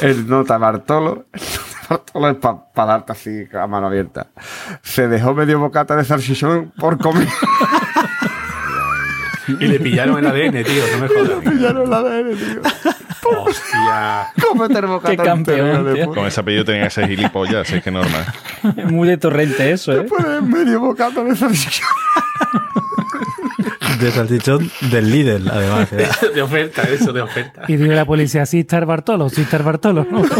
[0.00, 1.26] El nota Bartolo.
[1.32, 1.40] el
[1.90, 2.36] nota Bartolo es
[2.74, 4.28] para darte así a mano abierta.
[4.82, 7.28] Se dejó medio bocata de salchichón por comer.
[9.48, 11.44] y le pillaron el ADN, tío, no me jodas.
[11.44, 12.60] pillaron la ADN, tío.
[13.24, 14.32] Hostia.
[14.36, 16.08] El Qué campeón, tío.
[16.08, 18.26] Con ese apellido tenía que ser gilipollas, así que normal.
[18.88, 20.00] Muy de torrente eso, ¿eh?
[20.00, 21.86] Después de medio bocata de salchichón.
[24.02, 25.92] De salchichón del Lidl, además.
[25.92, 26.08] ¿eh?
[26.34, 27.62] De oferta, eso, de oferta.
[27.68, 30.04] Y dice la policía, Sister Bartolo, Sister Bartolo.
[30.10, 30.24] ¿no?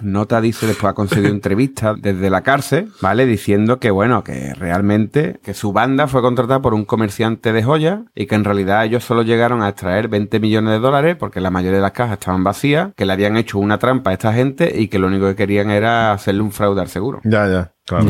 [0.00, 3.26] Nota dice después ha conseguido entrevistas desde la cárcel, ¿vale?
[3.26, 8.00] Diciendo que, bueno, que realmente, que su banda fue contratada por un comerciante de joyas
[8.14, 11.50] y que en realidad ellos solo llegaron a extraer 20 millones de dólares porque la
[11.50, 14.72] mayoría de las cajas estaban vacías, que le habían hecho una trampa a esta gente
[14.74, 17.20] y que lo único que querían era hacerle un fraude al seguro.
[17.24, 18.06] Ya, ya, claro.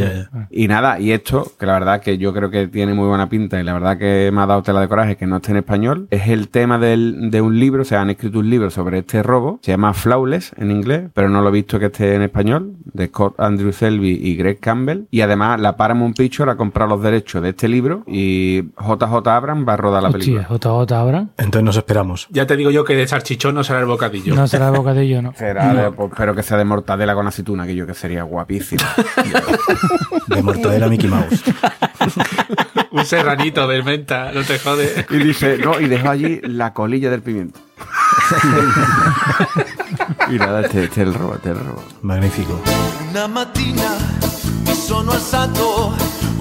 [0.50, 3.60] Y nada, y esto, que la verdad que yo creo que tiene muy buena pinta
[3.60, 6.06] y la verdad que me ha dado tela de coraje que no esté en español,
[6.10, 9.22] es el tema del- de un libro, o sea, han escrito un libro sobre este
[9.22, 12.72] robo, se llama Flawless en inglés, pero no lo he visto que esté en español,
[12.84, 17.02] de Scott Andrew Selby y Greg Campbell, y además la Paramount Picture ha comprado los
[17.02, 20.48] derechos de este libro y JJ Abrams va a rodar la Hostia, película.
[20.48, 21.30] JJ Abraham.
[21.37, 22.26] Entonces nos esperamos.
[22.30, 24.34] Ya te digo yo que de salchichón no será el bocadillo.
[24.34, 25.32] No será bocadillo, ¿no?
[25.37, 28.82] Será de- pues, espero que sea de mortadela con aceituna, que yo que sería guapísimo.
[30.29, 31.42] De mortadela Mickey Mouse.
[32.90, 35.07] Un serranito de menta, no te jode.
[35.11, 37.61] Y dice, no, y dejó allí la colilla del pimiento.
[40.31, 41.83] y nada, este, este es el robo, este es el robo.
[42.03, 42.61] Magnífico.
[43.11, 43.96] Una mattina
[44.66, 45.92] mi sono alzato,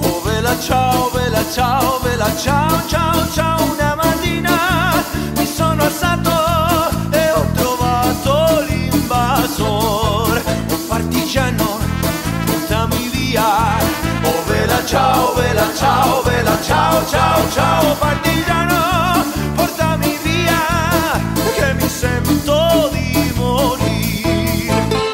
[0.01, 3.71] oh vela ciao, vela ciao, vela ciao, ciao, ciao.
[3.73, 4.93] Una mattina
[5.37, 6.31] mi sono alzato
[7.11, 10.02] e ho trovato l'invasor,
[14.85, 17.95] ciao, vela ciao, vela ciao, ciao, ciao.
[17.97, 19.23] Partigiano,
[19.55, 21.21] portami via,
[21.55, 22.52] che mi sento.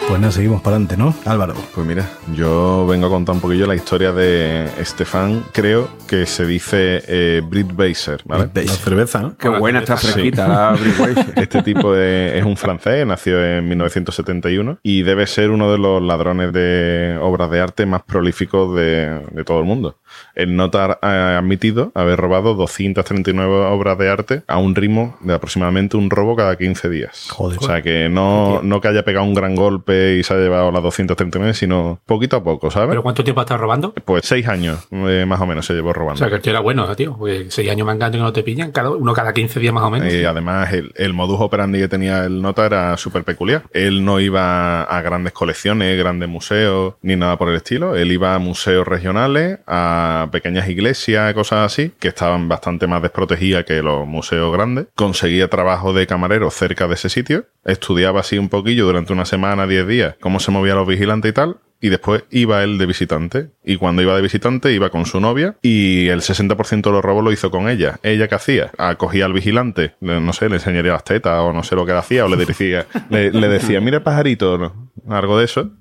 [0.09, 1.13] Pues nada, seguimos para adelante, ¿no?
[1.31, 1.53] Álvaro.
[1.75, 6.47] Pues mira, yo vengo a contar un poquillo la historia de Estefan, creo que se
[6.47, 8.47] dice eh, Brit Beiser, ¿vale?
[8.51, 8.67] Brit.
[8.69, 9.37] La cerveza, ¿no?
[9.37, 10.07] Qué buena está Sí.
[10.07, 10.75] fresquita la.
[11.35, 16.01] Este tipo de- es un francés, nació en 1971 y debe ser uno de los
[16.01, 19.99] ladrones de obras de arte más prolíficos de, de todo el mundo.
[20.35, 25.97] El nota ha admitido haber robado 239 obras de arte a un ritmo de aproximadamente
[25.97, 27.27] un robo cada 15 días.
[27.31, 27.59] Joder.
[27.59, 30.71] O sea que no, no que haya pegado un gran golpe y se ha llevado
[30.71, 32.89] las 239, sino poquito a poco, ¿sabes?
[32.89, 33.93] ¿Pero cuánto tiempo has estado robando?
[34.05, 36.17] Pues seis años eh, más o menos se llevó O robando.
[36.19, 37.15] sea, que el tío era bueno, tío.
[37.17, 39.89] Porque seis años mangando y no te pillan, cada, uno cada 15 días más o
[39.89, 40.13] menos.
[40.13, 43.63] Y además el, el modus operandi que tenía el nota era súper peculiar.
[43.73, 47.95] Él no iba a grandes colecciones, grandes museos, ni nada por el estilo.
[47.95, 53.65] Él iba a museos regionales, a pequeñas iglesias, cosas así, que estaban bastante más desprotegidas
[53.65, 54.87] que los museos grandes.
[54.95, 57.45] Conseguía trabajo de camarero cerca de ese sitio.
[57.65, 61.33] Estudiaba así un poquillo durante una semana, diez días, cómo se movían los vigilantes y
[61.33, 61.57] tal.
[61.81, 63.51] Y después iba él de visitante.
[63.63, 67.23] Y cuando iba de visitante iba con su novia y el 60% de los robos
[67.23, 67.99] lo hizo con ella.
[68.03, 68.71] ¿Ella qué hacía?
[68.77, 72.25] Acogía al vigilante, no sé, le enseñaría las tetas o no sé lo que hacía,
[72.25, 74.73] o le decía, le, le decía, mira pajarito,
[75.07, 75.71] algo de eso.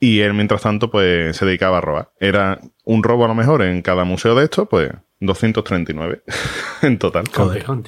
[0.00, 2.10] Y él, mientras tanto, pues se dedicaba a robar.
[2.20, 4.90] Era un robo a lo mejor en cada museo de estos, pues
[5.26, 6.22] 239.
[6.82, 7.24] en total.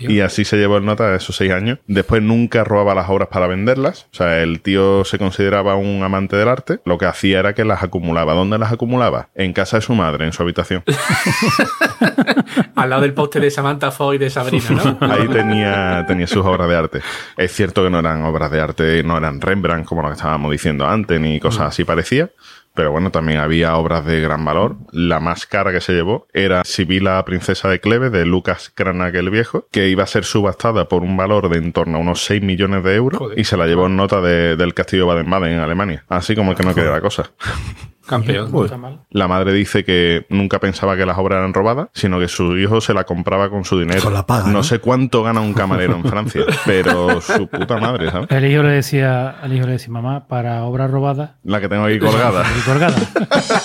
[0.01, 1.79] Y así se llevó el nota esos seis años.
[1.87, 4.09] Después nunca robaba las obras para venderlas.
[4.13, 6.81] O sea, el tío se consideraba un amante del arte.
[6.85, 8.35] Lo que hacía era que las acumulaba.
[8.35, 9.29] ¿Dónde las acumulaba?
[9.35, 10.83] En casa de su madre, en su habitación.
[12.75, 14.99] Al lado del póster de Samantha Foy de Sabrina, ¿no?
[15.13, 17.01] Ahí tenía, tenía sus obras de arte.
[17.37, 20.51] Es cierto que no eran obras de arte, no eran Rembrandt, como lo que estábamos
[20.51, 22.31] diciendo antes, ni cosas así parecía.
[22.77, 24.77] Pero bueno, también había obras de gran valor.
[24.93, 29.31] La más cara que se llevó era Sibila, princesa de Cleve, de Lucas Cranach el
[29.31, 32.43] Viejo, que iba a ser subastada por un valor de en torno a unos 6
[32.43, 33.39] millones de euros Joder.
[33.39, 36.05] y se la llevó en nota de- del castillo Baden-Baden en Alemania.
[36.09, 37.31] Así como que no queda la cosa.
[38.07, 39.01] Campeón.
[39.11, 42.81] La madre dice que nunca pensaba que las obras eran robadas, sino que su hijo
[42.81, 44.01] se la compraba con su dinero.
[44.03, 44.63] Con la paga, no, ¿no?
[44.63, 48.31] sé cuánto gana un camarero en Francia, pero su puta madre, ¿sabes?
[48.31, 51.37] El hijo le decía, al hijo le decía, mamá, para obra robada.
[51.45, 52.45] La que tengo ahí colgada.
[52.65, 52.97] Colgada.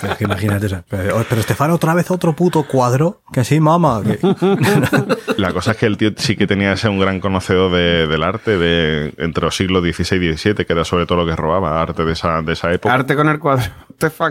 [0.00, 0.68] Pero es que imagínate.
[0.88, 3.22] Pero, pero Estefano, otra vez otro puto cuadro.
[3.32, 4.02] Que sí, mamá.
[4.04, 4.18] que-
[5.36, 8.22] La cosa es que el tío sí que tenía ese un gran conocedor de- del
[8.22, 11.80] arte de entre los siglos XVI y XVII, que era sobre todo lo que robaba,
[11.80, 12.94] arte de esa, de esa época.
[12.94, 13.72] Arte con el cuadro.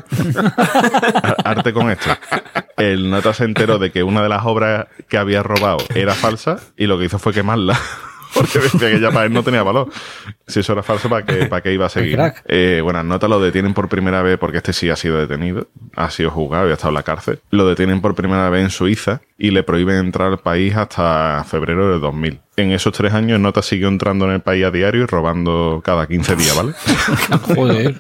[1.44, 2.10] Arte con esto.
[2.78, 6.60] El nota se enteró de que una de las obras que había robado era falsa
[6.78, 7.78] y lo que hizo fue quemarla.
[8.38, 9.90] Porque decía que ya para él no tenía valor.
[10.46, 12.20] Si eso era falso, ¿para qué, para qué iba a seguir?
[12.46, 16.10] Eh, bueno, Nota lo detienen por primera vez porque este sí ha sido detenido, ha
[16.10, 17.40] sido juzgado y ha estado en la cárcel.
[17.50, 21.92] Lo detienen por primera vez en Suiza y le prohíben entrar al país hasta febrero
[21.92, 22.40] del 2000.
[22.58, 26.08] En esos tres años, Nota siguió entrando en el país a diario y robando cada
[26.08, 26.74] 15 días, ¿vale?
[27.56, 27.98] Joder.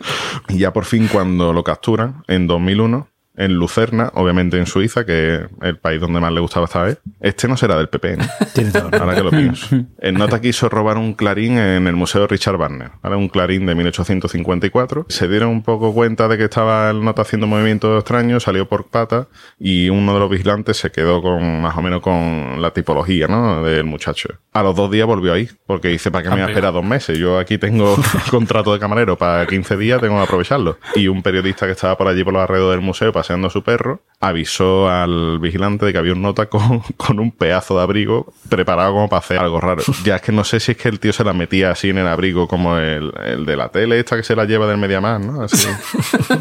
[0.49, 5.35] Y ya por fin cuando lo capturan, en 2001, en Lucerna, obviamente en Suiza, que
[5.35, 8.25] es el país donde más le gustaba esta vez, este no será del PP, ¿no?
[8.53, 8.89] Tiene todo.
[8.99, 9.75] Ahora que lo pienso.
[9.99, 13.15] El Nota quiso robar un clarín en el Museo Richard Wagner, ¿vale?
[13.15, 15.05] un clarín de 1854.
[15.09, 18.87] Se dieron un poco cuenta de que estaba el Nota haciendo movimientos extraños, salió por
[18.87, 19.27] pata
[19.59, 23.63] y uno de los vigilantes se quedó con más o menos con la tipología ¿no?
[23.63, 24.29] del muchacho.
[24.53, 26.83] A los dos días volvió ahí, porque dice, ¿para qué me voy a esperar dos
[26.83, 27.17] meses?
[27.19, 27.95] Yo aquí tengo
[28.31, 30.79] contrato de camarero para 15 días, tengo que aprovecharlo.
[30.95, 33.61] Y un periodista que estaba por allí por los alrededores del museo paseando a su
[33.61, 38.33] perro, avisó al vigilante de que había un nota con, con un pedazo de abrigo
[38.47, 39.83] preparado como para hacer algo raro.
[40.05, 41.97] Ya es que no sé si es que el tío se la metía así en
[41.97, 45.19] el abrigo como el, el de la tele esta que se la lleva del Mediamar,
[45.19, 45.43] ¿no?
[45.43, 45.67] Así.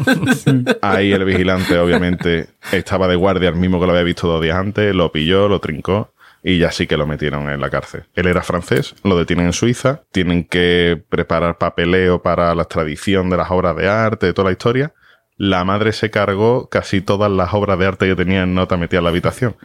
[0.81, 4.55] Ahí el vigilante obviamente estaba de guardia, el mismo que lo había visto dos días
[4.55, 8.05] antes, lo pilló, lo trincó y ya sí que lo metieron en la cárcel.
[8.15, 13.35] Él era francés, lo detienen en Suiza, tienen que preparar papeleo para la extradición de
[13.35, 14.93] las obras de arte, toda la historia.
[15.37, 18.99] La madre se cargó casi todas las obras de arte que tenía en nota metida
[18.99, 19.55] en la habitación.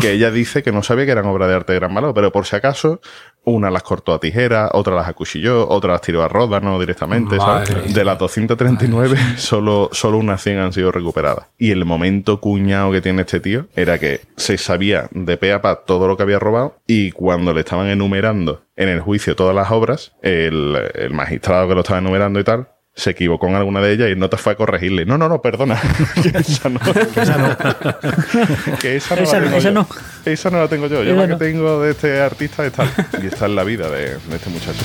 [0.00, 2.32] que ella dice que no sabía que eran obras de arte de gran valor, pero
[2.32, 3.00] por si acaso,
[3.44, 7.94] una las cortó a tijera, otra las acuchilló, otra las tiró a ródano directamente, ¿sabes?
[7.94, 11.46] De las 239, solo, solo unas 100 han sido recuperadas.
[11.56, 15.62] Y el momento cuñado que tiene este tío era que se sabía de pe a
[15.62, 19.54] pa todo lo que había robado y cuando le estaban enumerando en el juicio todas
[19.54, 23.80] las obras, el, el magistrado que lo estaba enumerando y tal, se equivocó en alguna
[23.82, 25.04] de ellas y no te fue a corregirle.
[25.04, 25.78] No, no, no, perdona.
[26.22, 26.80] que esa no.
[26.80, 28.78] que esa no.
[28.78, 29.72] que esa no, Esa la no, tengo esa yo.
[29.74, 29.88] no.
[30.24, 31.02] Esa no la tengo yo.
[31.04, 31.38] Yo Esa la no.
[31.38, 32.90] que tengo de este artista es tal.
[33.22, 34.80] Y esta es la vida de, de este muchacho.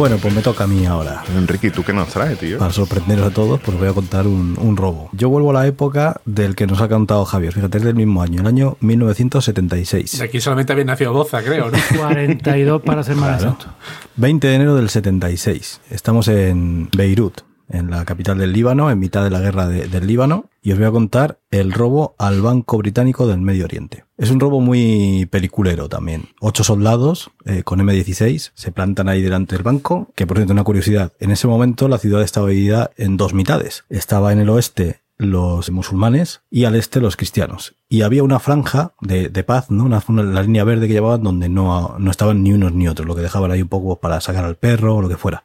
[0.00, 1.22] Bueno, pues me toca a mí ahora.
[1.36, 2.56] Enrique, ¿tú qué nos traes, tío?
[2.56, 5.10] Para sorprenderos a todos, pues voy a contar un, un robo.
[5.12, 7.52] Yo vuelvo a la época del que nos ha contado Javier.
[7.52, 10.18] Fíjate, es del mismo año, el año 1976.
[10.18, 11.76] De aquí solamente había nacido Boza, creo, ¿no?
[11.98, 13.52] 42 para ser más Claro.
[13.58, 13.74] exacto.
[14.16, 15.82] 20 de enero del 76.
[15.90, 20.06] Estamos en Beirut, en la capital del Líbano, en mitad de la guerra de- del
[20.06, 24.04] Líbano, y os voy a contar el robo al Banco Británico del Medio Oriente.
[24.18, 26.28] Es un robo muy peliculero también.
[26.40, 30.64] Ocho soldados eh, con M16 se plantan ahí delante del banco, que por cierto, una
[30.64, 33.84] curiosidad, en ese momento la ciudad estaba dividida en dos mitades.
[33.88, 37.74] Estaba en el oeste los musulmanes y al este los cristianos.
[37.92, 39.84] Y había una franja de, de paz, ¿no?
[39.84, 43.16] Una, la línea verde que llevaban donde no, no estaban ni unos ni otros, lo
[43.16, 45.42] que dejaban ahí un poco para sacar al perro o lo que fuera.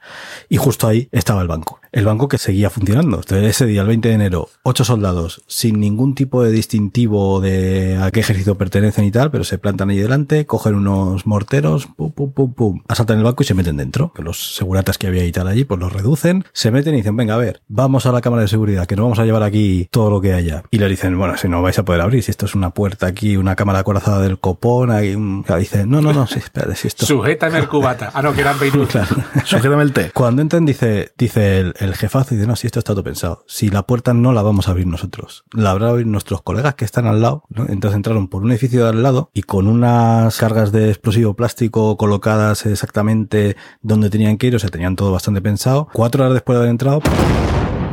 [0.48, 1.80] Y justo ahí estaba el banco.
[1.92, 3.18] El banco que seguía funcionando.
[3.18, 7.98] Entonces, ese día, el 20 de enero, ocho soldados, sin ningún tipo de distintivo de
[8.00, 12.12] a qué ejército pertenecen y tal, pero se plantan ahí delante, cogen unos morteros, pum,
[12.12, 14.14] pum, pum, pum, asaltan el banco y se meten dentro.
[14.14, 17.16] Que los seguratas que había y tal allí, pues los reducen, se meten y dicen,
[17.16, 19.88] venga, a ver, vamos a la cámara de seguridad, que nos vamos a llevar aquí
[19.90, 20.64] todo lo que haya.
[20.70, 23.08] Y le dicen, bueno, si no vais a poder abrir, si esto es una puerta
[23.08, 25.44] aquí, una cámara acorazada del copón, hay un...
[25.44, 27.06] Claro, dice, no, no, no, sí, espérate, si esto...
[27.06, 28.12] Sujétame el cubata.
[28.14, 29.16] Ah, no, que eran 20 Claro.
[29.46, 30.12] Sujétame el té.
[30.14, 33.46] Cuando entran, dice, dice el, el jefazo, dice, no, si esto está todo pensado.
[33.48, 36.84] Si la puerta no la vamos a abrir nosotros, la habrá abrir nuestros colegas que
[36.84, 37.44] están al lado.
[37.50, 37.68] ¿no?
[37.70, 41.96] Entonces entraron por un edificio de al lado y con unas cargas de explosivo plástico
[41.96, 45.88] colocadas exactamente donde tenían que ir, o sea, tenían todo bastante pensado.
[45.94, 47.02] Cuatro horas después de haber entrado,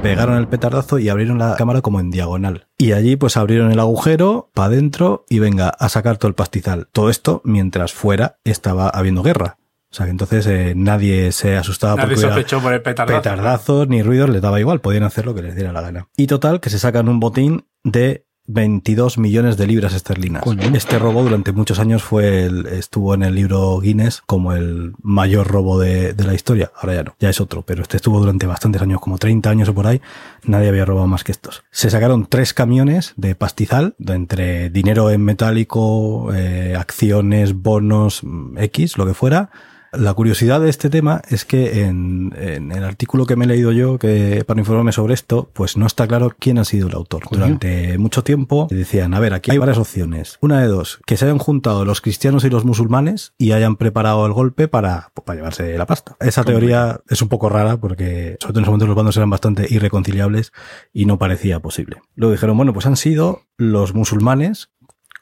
[0.03, 2.67] pegaron el petardazo y abrieron la cámara como en diagonal.
[2.79, 6.89] Y allí pues abrieron el agujero para adentro y venga a sacar todo el pastizal.
[6.93, 9.59] Todo esto mientras fuera estaba habiendo guerra.
[9.91, 13.19] O sea que entonces eh, nadie se asustaba Nadie porque sospechó por el petardazo.
[13.19, 16.09] petardazos ni ruidos, les daba igual, podían hacer lo que les diera la gana.
[16.17, 20.43] Y total, que se sacan un botín de 22 millones de libras esterlinas.
[20.75, 25.47] Este robo durante muchos años fue el- estuvo en el libro Guinness como el mayor
[25.47, 26.73] robo de, de la historia.
[26.77, 29.69] Ahora ya no, ya es otro, pero este estuvo durante bastantes años, como 30 años
[29.69, 30.01] o por ahí.
[30.45, 31.63] Nadie había robado más que estos.
[31.71, 38.59] Se sacaron tres camiones de pastizal, de entre dinero en metálico, eh, acciones, bonos, mm,
[38.59, 39.51] X, lo que fuera.
[39.93, 43.73] La curiosidad de este tema es que en, en el artículo que me he leído
[43.73, 47.25] yo que para informarme sobre esto, pues no está claro quién ha sido el autor.
[47.31, 50.39] Durante mucho tiempo decían, a ver, aquí hay varias opciones.
[50.41, 54.25] Una de dos, que se hayan juntado los cristianos y los musulmanes y hayan preparado
[54.25, 56.17] el golpe para, para llevarse la pasta.
[56.21, 59.29] Esa teoría es un poco rara porque sobre todo en ese momento los bandos eran
[59.29, 60.53] bastante irreconciliables
[60.95, 62.01] y no parecía posible.
[62.15, 64.71] Luego dijeron, bueno, pues han sido los musulmanes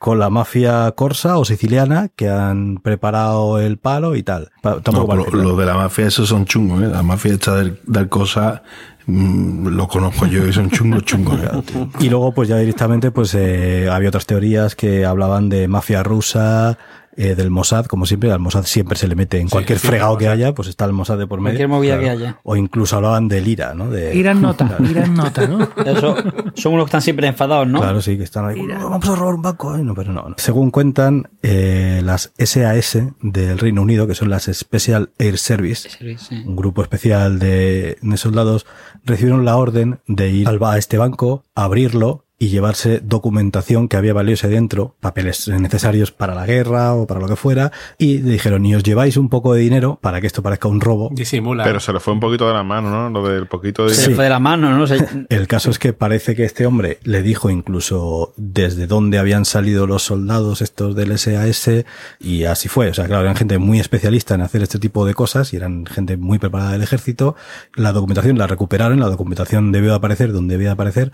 [0.00, 4.50] con la mafia corsa o siciliana que han preparado el palo y tal.
[4.64, 6.86] No, Tampoco lo, lo de la mafia, esos son chungos, ¿eh?
[6.86, 8.62] La mafia esta del, del cosa,
[9.04, 11.38] mm, lo conozco yo y son chungos, chungos.
[11.42, 11.88] ¿eh?
[12.00, 16.78] Y luego, pues ya directamente, pues eh, había otras teorías que hablaban de mafia rusa,
[17.16, 20.28] eh, del Mossad, como siempre, al Mossad siempre se le mete en cualquier fregado que
[20.28, 21.50] haya, pues está el Mossad de por medio.
[21.58, 22.40] Cualquier movida que haya.
[22.44, 23.90] O incluso hablaban del IRA, ¿no?
[23.90, 25.68] De, Irán nota, Irán nota, ¿no?
[25.84, 26.16] Eso,
[26.54, 27.80] son unos que están siempre enfadados, ¿no?
[27.80, 28.62] Claro, sí, que están ahí.
[28.62, 29.72] "No, vamos a robar un banco.
[29.74, 30.34] Ay, no, pero no, no.
[30.38, 36.42] Según cuentan, eh, las SAS del Reino Unido, que son las Special Air Service, sí.
[36.46, 38.66] un grupo especial de, de soldados,
[39.04, 44.14] recibieron la orden de ir al, a este banco, abrirlo y llevarse documentación que había
[44.14, 48.74] valiosa dentro, papeles necesarios para la guerra o para lo que fuera, y dijeron, y
[48.74, 51.10] os lleváis un poco de dinero para que esto parezca un robo.
[51.12, 51.64] Disimula.
[51.64, 53.10] Pero se le fue un poquito de la mano, ¿no?
[53.10, 53.94] Lo del poquito de...
[53.94, 54.08] Se Sí.
[54.10, 54.86] le fue de la mano, ¿no?
[54.86, 59.44] Se- El caso es que parece que este hombre le dijo incluso desde dónde habían
[59.44, 61.70] salido los soldados estos del SAS
[62.18, 62.88] y así fue.
[62.88, 65.84] O sea, claro, eran gente muy especialista en hacer este tipo de cosas y eran
[65.84, 67.36] gente muy preparada del ejército.
[67.74, 71.12] La documentación la recuperaron, la documentación debió de aparecer donde debía de aparecer,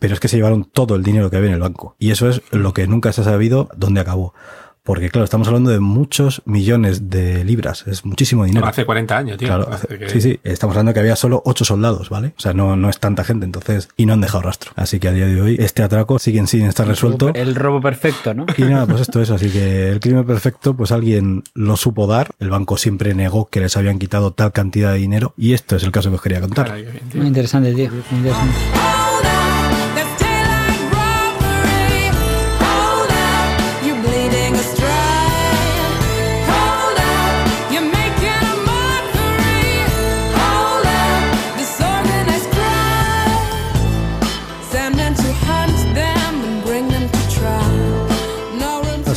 [0.00, 1.94] pero es que se llevaron todo el dinero que había en el banco.
[2.00, 4.34] Y eso es lo que nunca se ha sabido dónde acabó.
[4.82, 8.66] Porque claro, estamos hablando de muchos millones de libras, es muchísimo dinero.
[8.66, 9.46] Hace 40 años, tío.
[9.46, 12.32] Claro, Hace que- sí, sí, estamos hablando que había solo ocho soldados, ¿vale?
[12.38, 14.72] O sea, no, no es tanta gente, entonces, y no han dejado rastro.
[14.76, 17.30] Así que a día de hoy, este atraco sigue sin estar resuelto.
[17.34, 18.46] El robo perfecto, ¿no?
[18.56, 22.30] Y nada, pues esto es, así que el crimen perfecto, pues alguien lo supo dar,
[22.38, 25.82] el banco siempre negó que les habían quitado tal cantidad de dinero, y esto es
[25.84, 26.74] el caso que os quería contar.
[26.74, 27.02] Bien.
[27.14, 27.90] Muy interesante, tío.
[27.90, 29.09] Muy interesante.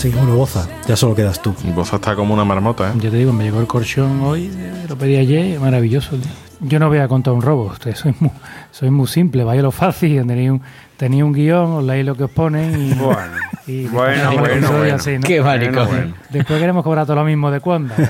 [0.03, 1.55] Así que bueno, Boza, ya solo quedas tú.
[1.73, 2.93] Vos está como una marmota, ¿eh?
[2.99, 6.17] Yo te digo, me llegó el colchón hoy, eh, lo pedí ayer, maravilloso.
[6.17, 6.29] tío.
[6.59, 8.29] Yo no voy a contar un robo, ustedes soy muy,
[8.69, 10.61] soy muy simple, vaya lo fácil, tenía un,
[10.97, 12.93] tenía un guion, os leéis lo que os ponen y...
[12.99, 13.31] Bueno,
[13.65, 14.95] y bueno, y- bueno, soy bueno.
[14.95, 15.21] así, ¿no?
[15.21, 15.87] Qué maricón.
[15.87, 16.13] bueno.
[16.31, 17.93] Después queremos cobrar todo lo mismo de cuándo.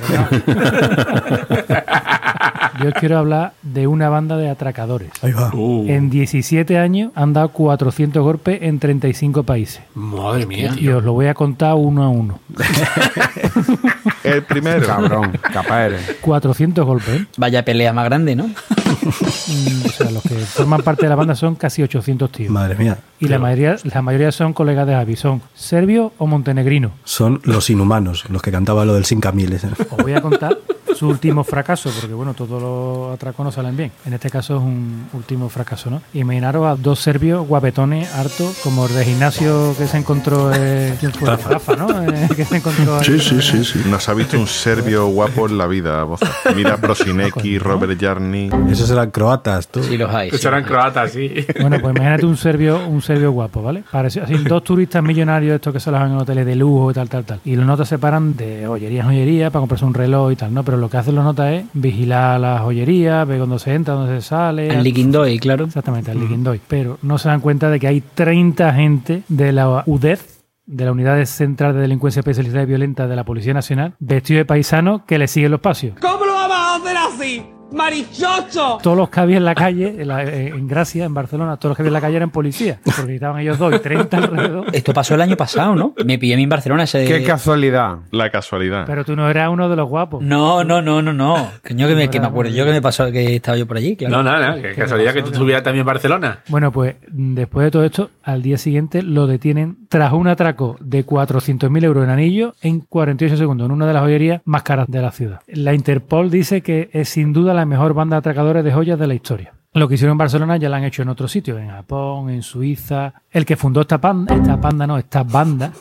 [2.82, 5.11] Yo quiero hablar de una banda de atracadores.
[5.21, 5.51] Ahí va.
[5.53, 9.82] Uh, En 17 años han dado 400 golpes en 35 países.
[9.93, 10.97] madre mía, Y tío.
[10.97, 12.39] os lo voy a contar uno a uno.
[14.24, 14.86] El primero.
[14.86, 16.16] Cabrón, capaz eres.
[16.22, 17.22] 400 golpes.
[17.22, 17.26] ¿eh?
[17.38, 18.47] Vaya pelea más grande, ¿no?
[18.47, 22.49] Mm, O sea, los que forman parte de la banda son casi 800 tíos.
[22.49, 22.97] Madre mía.
[23.20, 26.91] Y la mayoría, la mayoría son colegas de Javi, son serbio o montenegrino.
[27.06, 29.64] Son los inhumanos, los que cantaban lo del sin camiles.
[29.64, 30.58] Os voy a contar
[30.93, 33.91] su último fracaso, porque bueno, todos los atracos no salen bien.
[34.06, 36.01] En este caso es un último fracaso, ¿no?
[36.14, 41.12] Imaginaros a dos serbios guapetones, hartos, como el de gimnasio que se encontró eh, ¿quién
[41.14, 41.36] fue?
[41.36, 41.89] Rafa, ¿no?
[42.04, 43.20] Eh, que se encontró Sí, ahí.
[43.20, 43.80] sí, sí, sí.
[43.94, 46.26] No se ha visto un serbio guapo en la vida, Boza.
[46.56, 48.50] Mira Brosinecki, Robert Jarni.
[48.72, 49.84] Ese es eran croatas, tú.
[49.84, 50.32] Sí, los hay.
[50.32, 51.32] sí, Eso eran croatas, sí.
[51.62, 53.84] Bueno, pues imagínate un serbio, un serbio guapo, ¿vale?
[53.91, 57.08] Parece así, dos turistas millonarios, estos que se los en hoteles de lujo y tal,
[57.08, 57.39] tal, tal.
[57.46, 60.52] Y los notas se paran de joyería en joyería para comprarse un reloj y tal,
[60.52, 60.64] ¿no?
[60.64, 64.20] Pero lo que hacen los notas es vigilar las joyerías, ver cuándo se entra, dónde
[64.22, 64.70] se sale.
[64.70, 65.66] El liquindoy, claro.
[65.66, 66.60] Exactamente, al liquindoy.
[66.68, 70.33] Pero no se dan cuenta de que hay 30 agentes de la UDEF,
[70.74, 74.45] de la Unidad Central de Delincuencia Especializada y Violenta de la Policía Nacional, vestidos de
[74.45, 75.91] paisanos que le siguen los pasos.
[76.01, 77.45] ¿Cómo lo vamos a hacer así?
[77.74, 78.78] ¡Marichocho!
[78.82, 81.78] Todos los que había en la calle, en, la- en Gracia, en Barcelona, todos los
[81.78, 84.65] que había en la calle eran policías, porque estaban ellos dos y 30 alrededor.
[84.74, 85.93] Esto pasó el año pasado, ¿no?
[86.05, 87.05] Me pillé a mí en Barcelona ese.
[87.05, 87.97] Qué casualidad.
[88.11, 88.86] La casualidad.
[88.86, 90.21] Pero tú no eras uno de los guapos.
[90.24, 91.49] No, no, no, no, no.
[91.67, 93.95] Coño, que me, que me acuerdo yo que me pasó que estaba yo por allí,
[93.95, 94.21] claro.
[94.21, 94.61] No, no, no.
[94.61, 96.39] Que casualidad que tú estuvieras también en Barcelona.
[96.47, 101.05] Bueno, pues después de todo esto, al día siguiente lo detienen tras un atraco de
[101.05, 105.01] 400.000 euros en anillo en 48 segundos, en una de las joyerías más caras de
[105.01, 105.41] la ciudad.
[105.47, 109.07] La Interpol dice que es sin duda la mejor banda de atracadores de joyas de
[109.07, 109.53] la historia.
[109.74, 112.43] Lo que hicieron en Barcelona ya lo han hecho en otros sitios, en Japón, en
[112.43, 113.14] Suiza.
[113.32, 115.72] El que fundó esta panda, esta panda no, esta banda,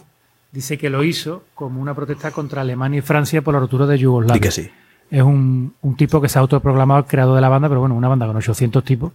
[0.50, 3.98] dice que lo hizo como una protesta contra Alemania y Francia por la ruptura de
[3.98, 4.34] Yugoslavia.
[4.34, 4.70] Di que sí.
[5.10, 7.94] Es un, un tipo que se ha autoproclamado el creador de la banda, pero bueno,
[7.94, 9.12] una banda con 800 tipos.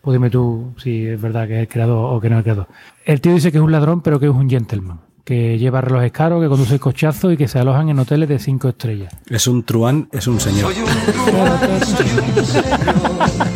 [0.00, 2.44] Pues dime tú si es verdad que es el creador o que no es el
[2.44, 2.68] creador.
[3.04, 5.00] El tío dice que es un ladrón, pero que es un gentleman.
[5.30, 8.70] Que lleva relojes caros, que conduce cochazos y que se alojan en hoteles de 5
[8.70, 9.14] estrellas.
[9.28, 10.72] Es un truán, es un señor.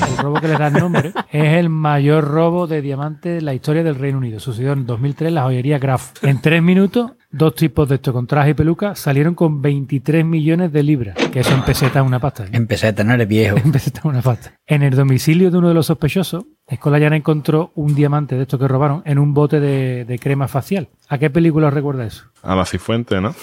[0.09, 3.55] El robo que le da el nombre es el mayor robo de diamantes de la
[3.55, 4.39] historia del Reino Unido.
[4.39, 6.13] Sucedió en 2003 en la joyería Graf.
[6.23, 10.73] En tres minutos, dos tipos de esto con traje y peluca salieron con 23 millones
[10.73, 11.17] de libras.
[11.33, 12.45] Que eso en peseta es una pasta.
[12.45, 12.51] ¿eh?
[12.53, 13.57] Empecé a tener viejo.
[13.57, 14.55] En peseta es una pasta.
[14.67, 18.59] En el domicilio de uno de los sospechosos, Escola Llana encontró un diamante de estos
[18.61, 20.89] que robaron en un bote de, de crema facial.
[21.09, 22.25] ¿A qué película os recuerda eso?
[22.43, 23.35] A la Cifuente, ¿no?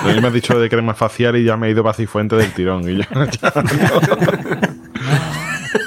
[0.00, 2.36] A mí me has dicho de crema facial y ya me he ido para Cifuente
[2.36, 2.88] del tirón.
[2.88, 3.08] Y ya,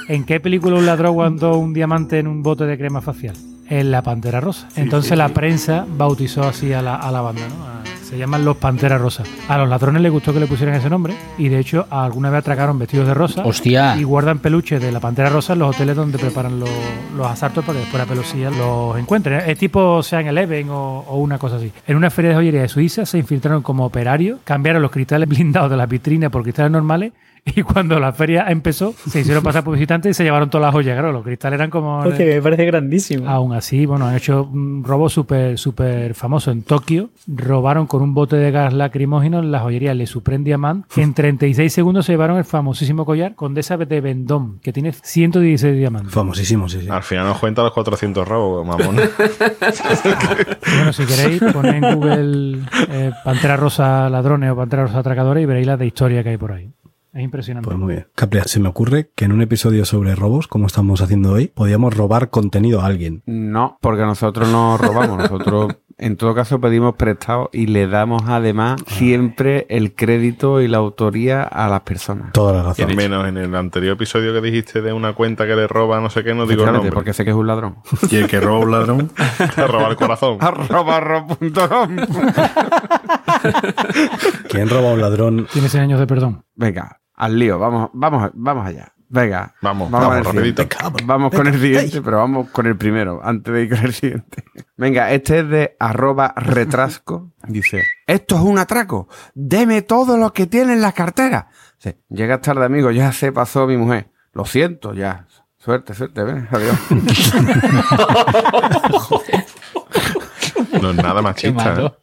[0.10, 3.36] ¿En qué película un ladrón guardó un diamante en un bote de crema facial?
[3.70, 4.68] En La Pantera Rosa.
[4.76, 7.66] Entonces la prensa bautizó así a la, a la banda, ¿no?
[7.66, 9.24] A- se llaman los Panteras Rosa.
[9.50, 12.40] A los ladrones les gustó que le pusieran ese nombre y de hecho alguna vez
[12.40, 13.98] atracaron vestidos de rosa Hostia.
[13.98, 16.70] y guardan peluches de la Pantera Rosa en los hoteles donde preparan los,
[17.18, 19.42] los asaltos para que después la pelusilla los encuentren.
[19.50, 21.70] Es tipo Sean Eleven o, o una cosa así.
[21.86, 25.70] En una feria de joyería de Suiza se infiltraron como operarios, cambiaron los cristales blindados
[25.70, 27.12] de las vitrinas por cristales normales
[27.46, 30.74] y cuando la feria empezó se hicieron pasar por visitantes y se llevaron todas las
[30.74, 30.96] joyas.
[30.96, 32.00] Claro, los cristales eran como...
[32.00, 33.30] Hostia, me parece grandísimo.
[33.30, 37.10] Aún así, bueno, han hecho un robo súper súper famoso en Tokio.
[37.28, 40.86] Robaron con un bote de gas lacrimógeno en la joyería Le Supreme Diamant.
[40.98, 46.14] En 36 segundos se llevaron el famosísimo collar Condesa de Vendôme, que tiene 116 diamantes.
[46.14, 46.90] Famosísimo, sí, sí.
[46.90, 48.98] al final nos cuenta los 400 robos, mamón.
[50.78, 52.60] Bueno, si queréis, poned en Google
[52.90, 56.38] eh, Pantera Rosa Ladrones o Pantera Rosa Atracadores y veréis la de historia que hay
[56.38, 56.72] por ahí.
[57.14, 57.66] Es impresionante.
[57.68, 58.08] Pues muy bien.
[58.16, 61.96] Capria, se me ocurre que en un episodio sobre robos, como estamos haciendo hoy, podíamos
[61.96, 63.24] robar contenido a alguien.
[63.26, 65.18] No, porque nosotros no robamos.
[65.32, 70.78] Nosotros, en todo caso, pedimos prestado y le damos además siempre el crédito y la
[70.78, 72.34] autoría a las personas.
[72.34, 72.96] Toda la razón.
[72.96, 76.24] Menos en el anterior episodio que dijiste de una cuenta que le roba no sé
[76.24, 76.92] qué, no digo el nombre.
[76.92, 77.78] porque sé que es un ladrón.
[78.12, 79.12] Y el que roba un ladrón.
[79.56, 80.38] Te roba el corazón.
[80.40, 81.96] Arroba ro.com.
[84.50, 85.48] ¿Quién roba a un ladrón?
[85.52, 86.46] Tiene 100 años de perdón.
[86.56, 88.94] Venga, al lío, vamos, vamos, vamos allá.
[89.10, 90.64] Venga, Vamos, con vamos, el rapidito.
[90.64, 91.04] siguiente.
[91.06, 94.44] Vamos con el siguiente, pero vamos con el primero, antes de ir con el siguiente.
[94.76, 97.32] Venga, este es de arroba retrasco.
[97.48, 99.08] Dice, esto es un atraco.
[99.34, 101.46] Deme todo lo que tiene en las carteras.
[101.78, 104.12] Sí, Llegas tarde, amigo, ya se pasó mi mujer.
[104.34, 105.26] Lo siento, ya.
[105.58, 106.78] Suerte, suerte, ven, adiós.
[110.82, 111.98] No es nada machista.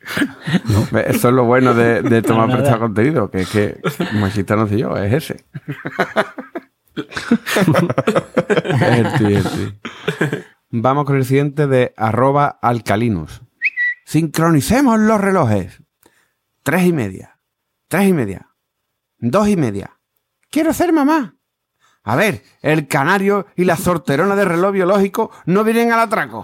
[0.91, 2.59] Ve, Eso es lo bueno de, de tomar nada.
[2.59, 3.81] prestado contenido, que es que
[4.15, 5.45] machista no soy yo, es ese.
[9.29, 10.45] es.
[10.71, 13.43] Vamos con el siguiente de arroba alcalinus.
[14.05, 15.83] Sincronicemos los relojes.
[16.63, 17.39] Tres y media.
[17.89, 18.49] Tres y media.
[19.19, 19.99] Dos y media.
[20.51, 21.37] Quiero ser mamá.
[22.07, 26.43] A ver, el canario y la sorterona de reloj biológico no vienen al atraco.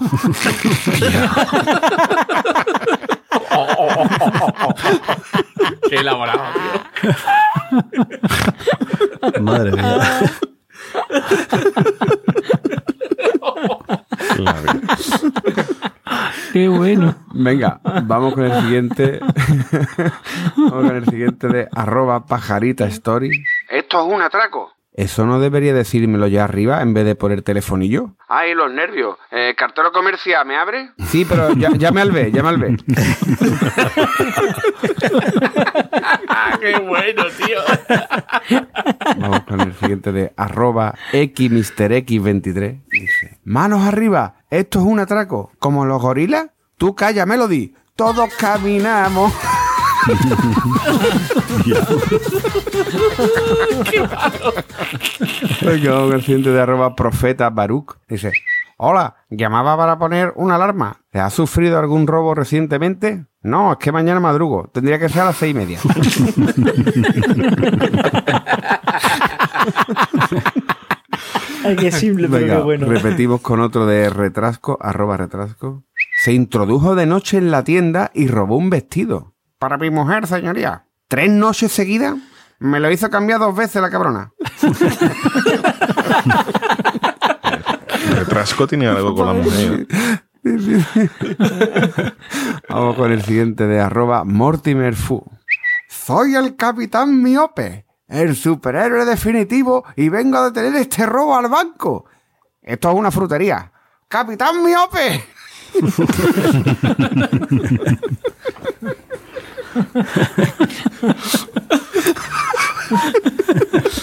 [5.91, 6.45] Qué elaborado,
[7.03, 7.13] tío.
[9.43, 10.21] Madre mía.
[14.37, 14.81] Claro.
[16.55, 17.15] Qué bueno.
[17.35, 19.21] Venga, vamos con el siguiente.
[20.57, 23.45] vamos con el siguiente de arroba pajarita story.
[23.69, 24.80] Esto es un atraco.
[24.93, 28.17] ¿Eso no debería decírmelo ya arriba en vez de por el telefonillo?
[28.29, 29.17] Ay, los nervios.
[29.31, 30.91] Eh, ¿Cartero comercial me abre?
[31.07, 32.77] Sí, pero ya, llame al B, llame al B.
[36.61, 37.61] ¡Qué bueno, tío!
[39.19, 42.81] Vamos con el siguiente de arroba xmrx23.
[42.91, 45.53] Dice, manos arriba, esto es un atraco.
[45.59, 46.49] ¿Como los gorilas?
[46.77, 47.75] Tú calla, Melody.
[47.95, 49.33] Todos caminamos.
[55.63, 57.97] Venga, vamos con el siguiente de arroba profeta Baruch.
[58.09, 58.33] Dice,
[58.77, 61.01] hola, llamaba para poner una alarma.
[61.11, 63.27] ¿Te has sufrido algún robo recientemente?
[63.43, 64.69] No, es que mañana madrugo.
[64.73, 65.79] Tendría que ser a las seis y media.
[71.65, 72.87] Ay, qué simple, pero Venga, qué bueno.
[72.87, 75.85] repetimos con otro de retrasco, arroba retrasco.
[76.23, 79.30] Se introdujo de noche en la tienda y robó un vestido.
[79.61, 80.87] Para mi mujer, señoría.
[81.07, 82.17] ¿Tres noches seguidas?
[82.61, 84.33] Me lo hizo cambiar dos veces la cabrona.
[88.17, 89.87] Retrasco tiene algo con la mujer.
[92.71, 95.23] Vamos con el siguiente de arroba Mortimer Fu.
[95.89, 102.07] Soy el capitán miope, el superhéroe definitivo y vengo a detener este robo al banco.
[102.63, 103.71] Esto es una frutería.
[104.09, 105.23] ¡Capitán miope!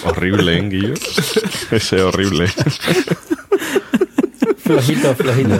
[0.04, 0.94] Horrible, ¿eh, Guillo?
[1.70, 2.48] Ese es horrible.
[4.58, 5.58] Flojito, flojito.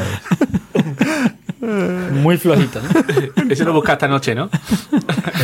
[2.13, 2.89] Muy flojito, ¿no?
[3.51, 4.49] Ese lo busca esta noche, ¿no?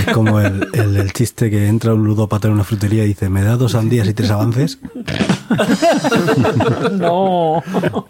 [0.06, 3.28] Es como el, el- el chiste que entra un ludópata en una frutería y dice,
[3.28, 4.78] ¿me da dos sandías y tres avances?
[6.92, 7.62] No,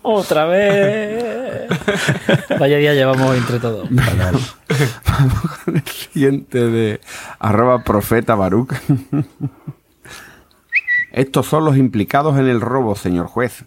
[0.03, 1.69] otra vez.
[2.59, 3.89] Vaya día llevamos entre todos.
[3.91, 7.01] Vamos con el siguiente de
[7.39, 8.73] arroba profeta Baruch.
[11.13, 13.65] Estos son los implicados en el robo, señor juez.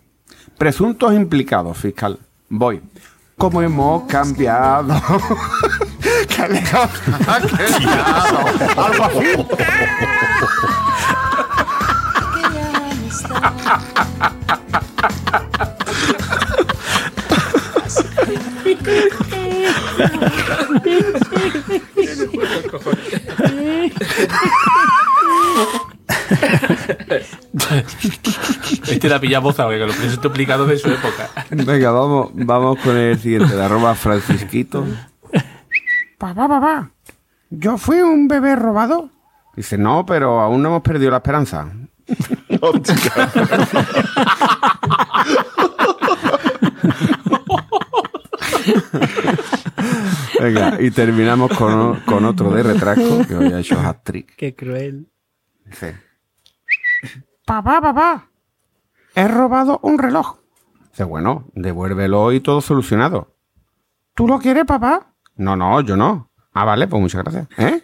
[0.58, 2.20] Presuntos implicados, fiscal.
[2.50, 2.82] Voy.
[3.38, 4.96] ¿Cómo hemos cambiado?
[6.28, 6.90] ¡Qué lejos
[7.28, 8.40] ha quedado!
[8.84, 9.46] Algo así.
[28.88, 31.30] Este la pilla boza, porque los presos duplicados de su época.
[31.50, 34.86] Venga, vamos, vamos con el siguiente de arroba francisquito.
[36.18, 36.92] Papá, papá,
[37.50, 39.10] ¿yo fui un bebé robado?
[39.56, 41.72] Dice, no, pero aún no hemos perdido la esperanza.
[50.40, 54.36] Venga, y terminamos con, con otro de retrasco que hoy ha hecho hat-trick.
[54.36, 55.08] Qué cruel.
[55.66, 55.98] Dice,
[57.48, 58.28] papá, papá,
[59.16, 60.38] he robado un reloj.
[60.92, 63.34] Dice, bueno, devuélvelo y todo solucionado.
[64.14, 65.14] ¿Tú lo quieres, papá?
[65.38, 66.30] No, no, yo no.
[66.54, 67.48] Ah, vale, pues muchas gracias.
[67.58, 67.84] ¿Eh?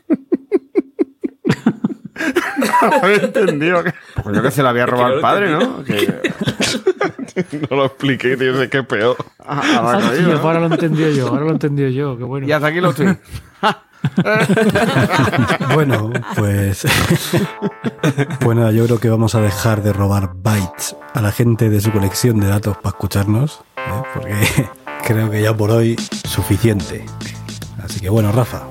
[2.82, 3.84] no lo había entendido.
[4.24, 5.84] Pues yo que se la había robado al lo padre, ¿no?
[5.84, 6.22] Que-
[7.70, 9.16] No lo expliqué, tío, sé que es peor.
[9.40, 10.40] Ah, ah, Ah, tío, tío, ¿no?
[10.40, 12.48] ahora lo he entendido yo, ahora lo he entendido yo, qué bueno.
[12.48, 13.08] Y hasta aquí lo estoy.
[15.74, 16.86] Bueno, pues.
[18.40, 21.82] pues nada, yo creo que vamos a dejar de robar bytes a la gente de
[21.82, 24.04] su colección de datos para escucharnos, ¿eh?
[24.14, 24.70] porque
[25.08, 25.96] creo que ya por hoy
[26.28, 27.06] suficiente.
[27.84, 28.68] Así que bueno, Rafa,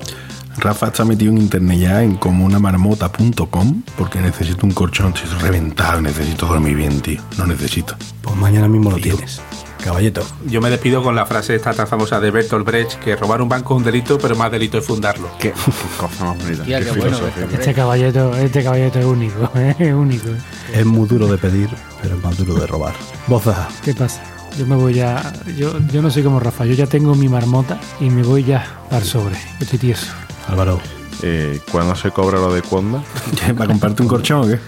[0.57, 5.39] Rafa está metido en internet ya en como una marmota.com porque necesito un colchón, estoy
[5.39, 7.21] reventado, necesito dormir bien, tío.
[7.37, 7.95] No necesito.
[8.21, 9.41] pues mañana mismo lo tienes.
[9.83, 10.25] Caballeto.
[10.47, 13.49] Yo me despido con la frase esta tan famosa de Bertolt Brecht, que robar un
[13.49, 15.29] banco es un delito, pero más delito es fundarlo.
[15.39, 16.63] Qué, qué cosa más bonita.
[16.63, 17.17] Tía, qué bueno.
[17.51, 19.75] Este caballero, este caballero es único, ¿eh?
[19.77, 20.29] es único.
[20.29, 20.37] ¿eh?
[20.73, 21.69] Es muy duro de pedir,
[22.01, 22.93] pero es más duro de robar.
[23.27, 24.23] Boza, ¿Qué pasa?
[24.57, 27.79] Yo me voy ya, yo, yo no soy como Rafa, yo ya tengo mi marmota
[27.99, 29.35] y me voy ya al sobre.
[29.35, 30.07] Yo estoy tieso.
[30.47, 30.79] Álvaro.
[31.23, 33.03] Eh, ¿Cuándo se cobra lo de Cuonda?
[33.57, 34.59] ¿Para comprarte un colchón o qué?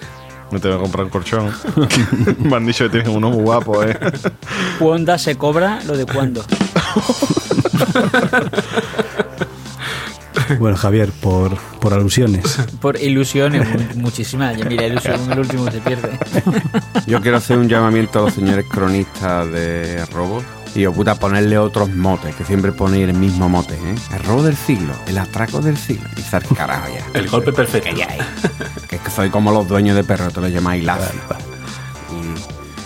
[0.52, 1.52] Me tengo que comprar un colchón.
[2.40, 3.98] Me han dicho que tienes uno muy guapo, ¿eh?
[4.80, 6.44] ¿Cuándo se cobra lo de cuándo?
[10.60, 12.60] Bueno, Javier, por, por alusiones.
[12.80, 14.56] Por ilusiones, mu- muchísimas.
[14.56, 16.20] Ya mira, ilusión el último se pierde.
[17.08, 20.44] Yo quiero hacer un llamamiento a los señores cronistas de robos
[20.76, 23.96] y, oh puta, ponerle otros motes, que siempre ponéis el mismo mote, ¿eh?
[24.14, 26.08] El robo del siglo, el atraco del siglo.
[26.16, 27.20] Y carajo ya.
[27.20, 27.90] El golpe perfecto.
[27.96, 31.20] Que es que soy como los dueños de perros, te lo llamáis Lassie.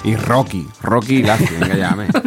[0.03, 2.07] Y, y Rocky, Rocky y Lassie, venga, llame.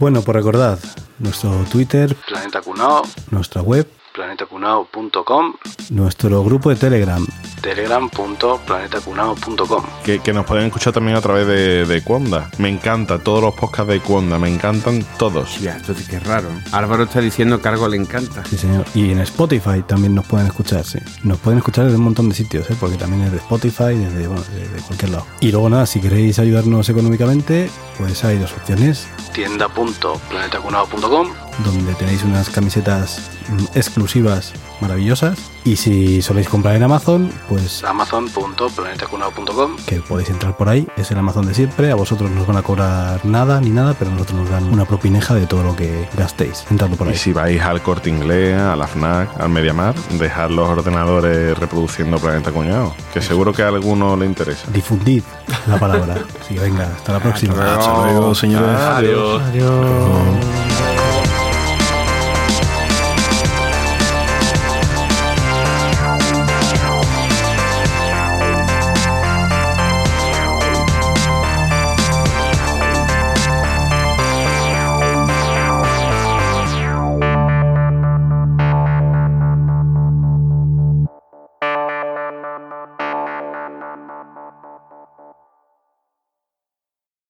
[0.00, 0.80] Bueno, pues recordad,
[1.20, 5.54] nuestro Twitter, Planeta Cunao, nuestra web, planetacunao.com,
[5.90, 7.26] Nuestro grupo de Telegram,
[7.60, 9.84] telegram.planetacunao.com.
[10.04, 12.50] Que, que nos pueden escuchar también a través de, de Cuonda.
[12.58, 15.60] Me encanta todos los podcasts de Cuonda, me encantan todos.
[15.60, 16.48] Ya, esto sí que es raro.
[16.72, 18.44] Álvaro está diciendo que algo le encanta.
[18.44, 18.84] sí señor.
[18.94, 20.98] Y en Spotify también nos pueden escuchar, sí.
[21.22, 22.76] Nos pueden escuchar desde un montón de sitios, ¿eh?
[22.78, 25.26] porque también es de Spotify, desde, bueno, desde cualquier lado.
[25.40, 29.06] Y luego nada, si queréis ayudarnos económicamente, pues hay dos opciones.
[29.32, 31.28] tienda.planetacunao.com
[31.64, 35.38] donde tenéis unas camisetas mm, exclusivas maravillosas.
[35.64, 41.18] Y si soléis comprar en Amazon, pues amazon.planetacunao.com que podéis entrar por ahí, es el
[41.18, 41.92] Amazon de siempre.
[41.92, 44.64] A vosotros no os van a cobrar nada ni nada, pero a nosotros nos dan
[44.72, 47.16] una propineja de todo lo que gastéis entrando por Y ahí.
[47.16, 52.50] si vais al Corte Inglés, a la FNAC, al Mediamar, dejad los ordenadores reproduciendo Planeta
[52.50, 54.68] Cuñado, que seguro que a alguno le interesa.
[54.72, 55.22] Difundid
[55.68, 56.14] la palabra.
[56.40, 57.54] Así que venga, hasta la próxima.
[57.54, 58.80] Hasta luego, señores.
[58.80, 59.42] Adiós.
[59.42, 60.91] Adiós.